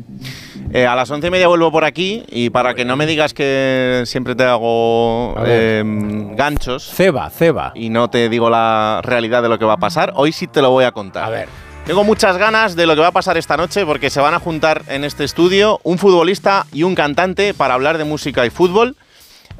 Eh, 0.71 0.85
a 0.85 0.95
las 0.95 1.09
once 1.09 1.27
y 1.27 1.31
media 1.31 1.47
vuelvo 1.47 1.71
por 1.71 1.83
aquí 1.83 2.23
y 2.29 2.51
para 2.51 2.75
que 2.75 2.85
no 2.85 2.95
me 2.95 3.07
digas 3.07 3.33
que 3.33 4.03
siempre 4.05 4.35
te 4.35 4.43
hago 4.43 5.35
eh, 5.45 5.83
ganchos. 6.35 6.91
Ceba, 6.93 7.29
ceba. 7.31 7.71
Y 7.73 7.89
no 7.89 8.09
te 8.09 8.29
digo 8.29 8.51
la 8.51 9.01
realidad 9.03 9.41
de 9.41 9.49
lo 9.49 9.57
que 9.57 9.65
va 9.65 9.73
a 9.73 9.77
pasar, 9.77 10.13
hoy 10.15 10.31
sí 10.31 10.45
te 10.45 10.61
lo 10.61 10.69
voy 10.69 10.85
a 10.85 10.91
contar. 10.91 11.23
A 11.23 11.29
ver. 11.29 11.49
Tengo 11.85 12.03
muchas 12.03 12.37
ganas 12.37 12.75
de 12.75 12.85
lo 12.85 12.93
que 12.93 13.01
va 13.01 13.07
a 13.07 13.11
pasar 13.11 13.35
esta 13.37 13.57
noche 13.57 13.83
porque 13.83 14.11
se 14.11 14.21
van 14.21 14.35
a 14.35 14.39
juntar 14.39 14.83
en 14.89 15.03
este 15.03 15.23
estudio 15.23 15.79
un 15.81 15.97
futbolista 15.97 16.67
y 16.71 16.83
un 16.83 16.93
cantante 16.93 17.55
para 17.55 17.73
hablar 17.73 17.97
de 17.97 18.03
música 18.03 18.45
y 18.45 18.51
fútbol. 18.51 18.95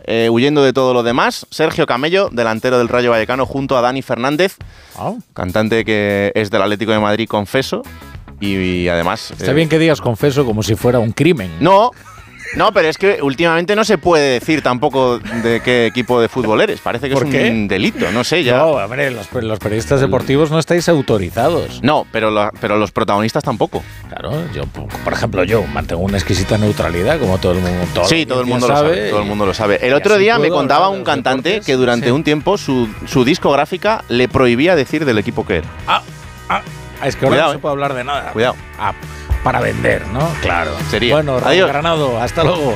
Eh, 0.03 0.29
huyendo 0.29 0.63
de 0.63 0.73
todo 0.73 0.93
lo 0.93 1.01
demás, 1.01 1.47
Sergio 1.49 1.85
Camello, 1.85 2.29
delantero 2.31 2.77
del 2.77 2.87
Rayo 2.87 3.11
Vallecano, 3.11 3.45
junto 3.45 3.77
a 3.77 3.81
Dani 3.81 4.01
Fernández, 4.01 4.57
cantante 5.33 5.85
que 5.85 6.31
es 6.35 6.49
del 6.49 6.61
Atlético 6.61 6.91
de 6.91 6.99
Madrid, 6.99 7.27
confeso, 7.27 7.83
y, 8.39 8.55
y 8.55 8.89
además... 8.89 9.31
Está 9.31 9.51
eh, 9.51 9.53
bien 9.53 9.69
que 9.69 9.79
digas 9.79 10.01
confeso 10.01 10.45
como 10.45 10.63
si 10.63 10.75
fuera 10.75 10.99
un 10.99 11.11
crimen. 11.11 11.51
No, 11.59 11.91
no, 12.55 12.71
pero 12.73 12.87
es 12.87 12.97
que 12.97 13.19
últimamente 13.21 13.75
no 13.75 13.83
se 13.83 13.99
puede 13.99 14.39
decir 14.39 14.63
tampoco 14.63 15.19
de 15.19 15.61
qué 15.63 15.85
equipo 15.85 16.19
de 16.19 16.27
fútbol 16.29 16.61
eres. 16.61 16.79
Parece 16.79 17.07
que 17.07 17.13
¿Por 17.13 17.25
es 17.27 17.31
qué? 17.31 17.47
un 17.51 17.67
delito, 17.67 18.11
no 18.11 18.23
sé 18.23 18.43
ya. 18.43 18.57
No, 18.57 18.71
hombre, 18.71 19.11
los, 19.11 19.31
los 19.31 19.59
periodistas 19.59 20.01
deportivos 20.01 20.49
no 20.49 20.57
estáis 20.57 20.89
autorizados. 20.89 21.79
No, 21.83 22.07
pero, 22.11 22.31
la- 22.31 22.51
pero 22.59 22.77
los 22.77 22.91
protagonistas 22.91 23.43
tampoco. 23.43 23.83
Claro, 24.07 24.31
yo, 24.51 24.63
por 24.65 25.13
ejemplo, 25.13 25.43
yo 25.43 25.61
mantengo 25.67 26.01
una 26.01 26.17
exquisita 26.17 26.57
neutralidad, 26.57 27.19
como 27.19 27.37
todo 27.37 27.51
el 27.51 27.59
mundo. 27.59 27.85
Todo 27.93 28.05
sí, 28.05 28.25
todo 28.25 28.41
el 28.41 28.47
mundo 28.47 28.67
lo 28.67 28.75
sabe. 28.75 29.09
Todo 29.11 29.21
el 29.21 29.27
mundo 29.27 29.45
lo 29.45 29.53
sabe. 29.53 29.85
El 29.85 29.93
otro 29.93 30.17
día 30.17 30.39
me 30.39 30.49
contaba 30.49 30.89
un 30.89 31.03
cantante 31.03 31.49
deportes. 31.49 31.67
que 31.67 31.73
durante 31.75 32.07
Sí. 32.07 32.11
un 32.11 32.23
tiempo 32.23 32.57
su, 32.57 32.89
su 33.05 33.25
discográfica 33.25 34.03
le 34.09 34.27
prohibía 34.27 34.75
decir 34.75 35.05
del 35.05 35.19
equipo 35.19 35.45
que 35.45 35.57
era. 35.57 35.67
Ah, 35.85 36.01
ah, 36.49 36.61
es 37.07 37.15
que 37.15 37.25
ahora 37.25 37.35
Cuidado, 37.37 37.47
no 37.53 37.53
se 37.53 37.59
puede 37.59 37.71
hablar 37.73 37.93
de 37.93 38.03
nada. 38.03 38.31
Cuidado. 38.31 38.55
Ah, 38.79 38.93
para 39.43 39.59
vender, 39.61 40.05
¿no? 40.07 40.27
Claro. 40.41 40.71
Sería. 40.89 41.15
Bueno, 41.15 41.37
Adiós. 41.43 41.67
Granado, 41.69 42.21
hasta 42.21 42.43
luego. 42.43 42.75